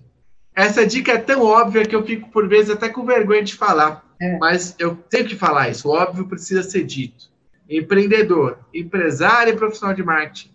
essa 0.55 0.85
dica 0.85 1.13
é 1.13 1.17
tão 1.17 1.41
óbvia 1.43 1.85
que 1.85 1.95
eu 1.95 2.05
fico, 2.05 2.29
por 2.29 2.47
vezes, 2.47 2.69
até 2.69 2.89
com 2.89 3.05
vergonha 3.05 3.43
de 3.43 3.55
falar. 3.55 4.05
É. 4.21 4.37
Mas 4.37 4.75
eu 4.77 4.95
tenho 4.95 5.27
que 5.27 5.35
falar 5.35 5.69
isso. 5.69 5.87
O 5.87 5.91
óbvio 5.91 6.27
precisa 6.27 6.63
ser 6.63 6.83
dito. 6.83 7.31
Empreendedor, 7.69 8.59
empresário 8.73 9.53
e 9.53 9.57
profissional 9.57 9.95
de 9.95 10.03
marketing. 10.03 10.51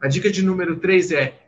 A 0.00 0.08
dica 0.08 0.30
de 0.30 0.42
número 0.42 0.76
3 0.76 1.12
é: 1.12 1.38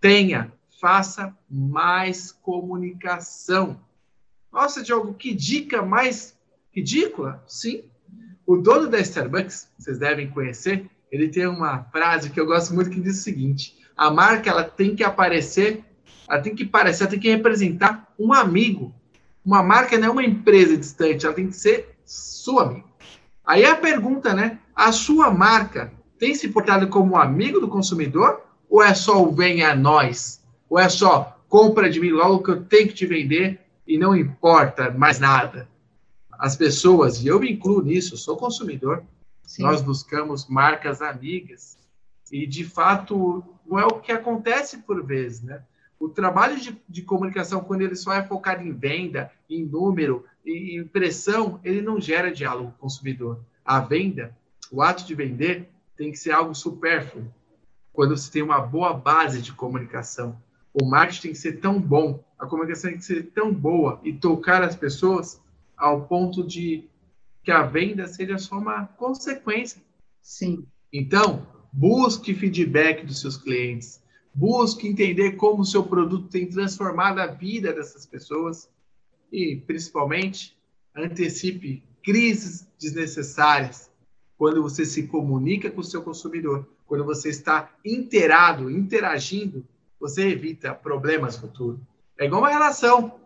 tenha, 0.00 0.52
faça 0.80 1.34
mais 1.48 2.32
comunicação. 2.32 3.80
Nossa, 4.52 4.82
Diogo, 4.82 5.14
que 5.14 5.32
dica 5.32 5.82
mais 5.82 6.36
ridícula? 6.72 7.42
Sim. 7.46 7.84
O 8.44 8.56
dono 8.56 8.88
da 8.88 8.98
Starbucks, 8.98 9.68
vocês 9.78 9.98
devem 9.98 10.28
conhecer, 10.28 10.90
ele 11.10 11.28
tem 11.28 11.46
uma 11.46 11.84
frase 11.84 12.30
que 12.30 12.40
eu 12.40 12.46
gosto 12.46 12.74
muito 12.74 12.90
que 12.90 13.00
diz 13.00 13.20
o 13.20 13.22
seguinte: 13.22 13.78
a 13.96 14.10
marca 14.10 14.50
ela 14.50 14.64
tem 14.64 14.96
que 14.96 15.04
aparecer 15.04 15.84
ela 16.30 16.40
tem 16.40 16.54
que 16.54 16.64
parecer, 16.64 17.02
ela 17.02 17.10
tem 17.10 17.18
que 17.18 17.28
representar 17.28 18.12
um 18.18 18.32
amigo. 18.32 18.94
Uma 19.44 19.62
marca 19.62 19.98
não 19.98 20.08
é 20.08 20.10
uma 20.10 20.24
empresa 20.24 20.76
distante, 20.76 21.26
ela 21.26 21.34
tem 21.34 21.48
que 21.48 21.56
ser 21.56 21.96
sua 22.04 22.62
amigo. 22.62 22.88
Aí 23.44 23.64
a 23.64 23.74
pergunta, 23.74 24.32
né? 24.32 24.58
A 24.74 24.92
sua 24.92 25.30
marca 25.30 25.92
tem 26.18 26.34
se 26.34 26.48
portado 26.48 26.86
como 26.88 27.16
amigo 27.16 27.58
do 27.58 27.66
consumidor 27.66 28.42
ou 28.68 28.80
é 28.82 28.94
só 28.94 29.20
o 29.20 29.32
bem 29.32 29.64
a 29.64 29.74
nós? 29.74 30.40
Ou 30.68 30.78
é 30.78 30.88
só 30.88 31.36
compra 31.48 31.90
de 31.90 31.98
mim 31.98 32.10
logo 32.10 32.44
que 32.44 32.50
eu 32.52 32.64
tenho 32.64 32.86
que 32.86 32.94
te 32.94 33.06
vender 33.06 33.60
e 33.84 33.98
não 33.98 34.14
importa 34.16 34.90
mais 34.92 35.18
nada? 35.18 35.68
As 36.30 36.54
pessoas, 36.54 37.22
e 37.22 37.26
eu 37.26 37.40
me 37.40 37.50
incluo 37.50 37.82
nisso, 37.82 38.16
sou 38.16 38.36
consumidor, 38.36 39.02
Sim. 39.42 39.64
nós 39.64 39.82
buscamos 39.82 40.46
marcas 40.48 41.02
amigas. 41.02 41.76
E, 42.30 42.46
de 42.46 42.64
fato, 42.64 43.42
não 43.66 43.78
é 43.78 43.84
o 43.84 43.98
que 43.98 44.12
acontece 44.12 44.78
por 44.78 45.04
vezes, 45.04 45.42
né? 45.42 45.60
O 46.00 46.08
trabalho 46.08 46.58
de, 46.58 46.80
de, 46.88 47.02
comunicação, 47.02 47.60
quando 47.60 47.82
ele 47.82 47.94
só 47.94 48.14
é 48.14 48.22
focado 48.22 48.62
em 48.62 48.72
venda, 48.72 49.30
em 49.50 49.66
número 49.66 50.24
e 50.42 50.74
impressão, 50.78 51.60
ele 51.62 51.82
não 51.82 52.00
gera 52.00 52.32
diálogo 52.32 52.70
com 52.70 52.76
o 52.76 52.80
consumidor. 52.80 53.44
A 53.62 53.80
venda, 53.80 54.34
o 54.72 54.80
ato 54.80 55.04
de 55.04 55.14
vender, 55.14 55.68
tem 55.98 56.10
que 56.10 56.16
ser 56.16 56.30
algo 56.30 56.54
supérfluo. 56.54 57.30
Quando 57.92 58.16
você 58.16 58.32
tem 58.32 58.40
uma 58.40 58.62
boa 58.62 58.94
base 58.94 59.42
de 59.42 59.52
comunicação, 59.52 60.40
o 60.72 60.86
marketing 60.86 61.20
tem 61.20 61.32
que 61.32 61.38
ser 61.38 61.60
tão 61.60 61.78
bom, 61.78 62.24
a 62.38 62.46
comunicação 62.46 62.88
tem 62.88 62.98
que 62.98 63.04
ser 63.04 63.24
tão 63.34 63.52
boa 63.52 64.00
e 64.02 64.10
tocar 64.10 64.62
as 64.62 64.74
pessoas 64.74 65.38
ao 65.76 66.06
ponto 66.06 66.42
de 66.42 66.88
que 67.44 67.50
a 67.50 67.62
venda 67.62 68.06
seja 68.06 68.38
só 68.38 68.56
uma 68.56 68.86
consequência. 68.86 69.82
Sim. 70.22 70.64
Então, 70.90 71.46
busque 71.70 72.34
feedback 72.34 73.04
dos 73.04 73.20
seus 73.20 73.36
clientes 73.36 73.99
Busque 74.32 74.86
entender 74.86 75.32
como 75.32 75.62
o 75.62 75.66
seu 75.66 75.82
produto 75.82 76.28
tem 76.28 76.46
transformado 76.46 77.18
a 77.18 77.26
vida 77.26 77.72
dessas 77.72 78.06
pessoas 78.06 78.68
e, 79.32 79.56
principalmente, 79.66 80.56
antecipe 80.94 81.82
crises 82.02 82.68
desnecessárias 82.80 83.90
quando 84.38 84.62
você 84.62 84.86
se 84.86 85.06
comunica 85.06 85.70
com 85.70 85.80
o 85.80 85.84
seu 85.84 86.02
consumidor, 86.02 86.66
quando 86.86 87.04
você 87.04 87.28
está 87.28 87.70
inteirado, 87.84 88.70
interagindo, 88.70 89.64
você 90.00 90.28
evita 90.28 90.74
problemas 90.74 91.36
futuros. 91.36 91.78
É 92.18 92.24
igual 92.24 92.40
uma 92.40 92.50
relação, 92.50 93.20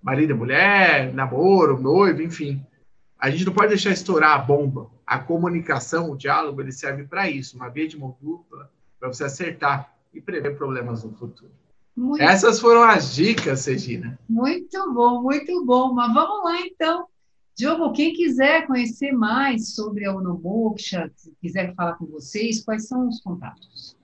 marido 0.00 0.30
e 0.30 0.34
mulher, 0.34 1.12
namoro, 1.12 1.80
noivo, 1.80 2.22
enfim. 2.22 2.64
A 3.18 3.28
gente 3.30 3.44
não 3.44 3.52
pode 3.52 3.70
deixar 3.70 3.90
estourar 3.90 4.32
a 4.32 4.38
bomba. 4.38 4.88
A 5.04 5.18
comunicação, 5.18 6.10
o 6.10 6.16
diálogo, 6.16 6.60
ele 6.60 6.70
serve 6.70 7.02
para 7.02 7.28
isso, 7.28 7.56
uma 7.56 7.68
via 7.68 7.88
de 7.88 7.98
mão 7.98 8.16
dupla, 8.20 8.70
para 8.98 9.08
você 9.08 9.24
acertar 9.24 9.92
e 10.12 10.20
prever 10.20 10.56
problemas 10.56 11.04
no 11.04 11.12
futuro. 11.12 11.50
Muito 11.96 12.22
Essas 12.22 12.60
foram 12.60 12.82
as 12.82 13.14
dicas, 13.14 13.66
Regina. 13.66 14.18
Muito 14.28 14.92
bom, 14.92 15.22
muito 15.22 15.64
bom. 15.64 15.92
Mas 15.92 16.12
vamos 16.14 16.44
lá, 16.44 16.60
então. 16.66 17.06
Diogo, 17.56 17.92
quem 17.92 18.14
quiser 18.14 18.66
conhecer 18.66 19.12
mais 19.12 19.74
sobre 19.74 20.06
a 20.06 20.14
Unomoksha, 20.14 21.10
quiser 21.42 21.74
falar 21.74 21.94
com 21.94 22.06
vocês, 22.06 22.64
quais 22.64 22.88
são 22.88 23.06
os 23.08 23.20
contatos? 23.20 23.96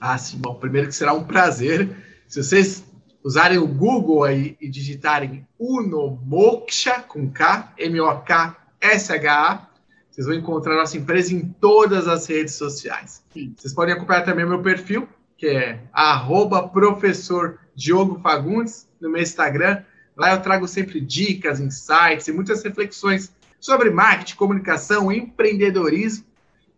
Ah, 0.00 0.16
sim. 0.16 0.38
Bom, 0.38 0.54
primeiro 0.54 0.86
que 0.86 0.94
será 0.94 1.12
um 1.12 1.24
prazer. 1.24 1.96
Se 2.28 2.42
vocês 2.42 2.84
usarem 3.24 3.58
o 3.58 3.66
Google 3.66 4.22
aí 4.22 4.56
e 4.60 4.68
digitarem 4.68 5.46
Unomoksha, 5.58 7.00
com 7.00 7.28
K, 7.28 7.72
M-O-K-S-H-A, 7.76 9.68
vocês 10.08 10.26
vão 10.26 10.36
encontrar 10.36 10.76
nossa 10.76 10.96
empresa 10.96 11.34
em 11.34 11.46
todas 11.60 12.06
as 12.06 12.26
redes 12.26 12.54
sociais. 12.54 13.24
Sim. 13.32 13.52
Vocês 13.56 13.74
podem 13.74 13.94
acompanhar 13.94 14.24
também 14.24 14.44
o 14.44 14.48
meu 14.48 14.62
perfil, 14.62 15.08
que 15.36 15.46
é 15.46 15.80
arroba 15.92 16.66
professor 16.68 17.58
Diogo 17.74 18.20
Fagundes, 18.20 18.88
no 19.00 19.10
meu 19.10 19.22
Instagram. 19.22 19.82
Lá 20.16 20.32
eu 20.32 20.40
trago 20.40 20.66
sempre 20.66 21.00
dicas, 21.00 21.60
insights 21.60 22.26
e 22.26 22.32
muitas 22.32 22.62
reflexões 22.62 23.32
sobre 23.60 23.90
marketing, 23.90 24.36
comunicação, 24.36 25.12
empreendedorismo. 25.12 26.24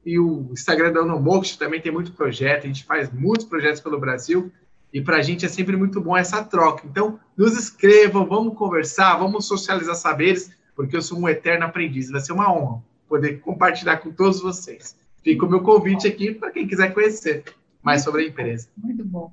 E 0.05 0.19
o 0.19 0.49
Instagram 0.53 0.93
da 0.93 1.03
Unomox 1.03 1.57
também 1.57 1.81
tem 1.81 1.93
muito 1.93 2.13
projeto, 2.13 2.65
a 2.65 2.67
gente 2.67 2.85
faz 2.85 3.13
muitos 3.13 3.47
projetos 3.47 3.81
pelo 3.81 4.01
Brasil. 4.01 4.51
E 4.93 5.01
para 5.01 5.19
a 5.19 5.23
gente 5.23 5.45
é 5.45 5.49
sempre 5.49 5.77
muito 5.77 6.01
bom 6.01 6.17
essa 6.17 6.43
troca. 6.43 6.83
Então, 6.87 7.21
nos 7.37 7.57
escrevam, 7.57 8.27
vamos 8.27 8.57
conversar, 8.57 9.17
vamos 9.19 9.47
socializar 9.47 9.95
saberes, 9.95 10.51
porque 10.75 10.97
eu 10.97 11.03
sou 11.03 11.19
um 11.19 11.29
eterno 11.29 11.67
aprendiz. 11.67 12.11
Vai 12.11 12.23
ser 12.23 12.33
uma 12.33 12.51
honra 12.51 12.83
poder 13.07 13.41
compartilhar 13.41 13.99
com 13.99 14.11
todos 14.11 14.41
vocês. 14.41 14.97
Fica 15.23 15.45
o 15.45 15.49
meu 15.49 15.61
convite 15.61 16.09
aqui 16.09 16.33
para 16.33 16.51
quem 16.51 16.67
quiser 16.67 16.95
conhecer 16.95 17.45
mais 17.83 18.03
sobre 18.03 18.25
a 18.25 18.29
empresa. 18.29 18.69
Muito 18.77 19.05
bom. 19.05 19.33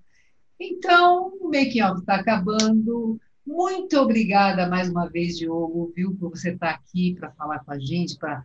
Então, 0.59 1.33
o 1.41 1.45
Making 1.45 1.81
Off 1.81 1.99
está 1.99 2.15
acabando. 2.15 3.19
Muito 3.45 3.97
obrigada 3.97 4.67
mais 4.67 4.89
uma 4.89 5.07
vez, 5.07 5.37
Diogo, 5.37 5.91
viu, 5.95 6.15
por 6.15 6.31
você 6.31 6.51
estar 6.51 6.73
tá 6.73 6.73
aqui 6.73 7.15
para 7.19 7.31
falar 7.31 7.59
com 7.63 7.71
a 7.71 7.79
gente, 7.79 8.17
para 8.17 8.43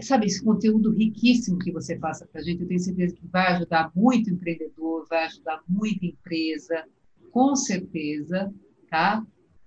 sabe 0.00 0.26
esse 0.26 0.44
conteúdo 0.44 0.90
riquíssimo 0.90 1.58
que 1.58 1.72
você 1.72 1.96
passa 1.96 2.26
para 2.26 2.40
a 2.40 2.44
gente. 2.44 2.62
Eu 2.62 2.68
tenho 2.68 2.80
certeza 2.80 3.14
que 3.14 3.26
vai 3.26 3.46
ajudar 3.54 3.90
muito 3.94 4.28
o 4.28 4.34
empreendedor, 4.34 5.06
vai 5.08 5.24
ajudar 5.24 5.62
muita 5.66 6.04
empresa, 6.04 6.84
com 7.30 7.56
certeza, 7.56 8.52
tá? 8.90 9.24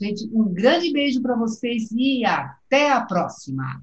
Gente, 0.00 0.28
um 0.32 0.52
grande 0.52 0.90
beijo 0.90 1.20
para 1.20 1.36
vocês 1.36 1.92
e 1.92 2.24
até 2.24 2.90
a 2.90 3.02
próxima! 3.02 3.82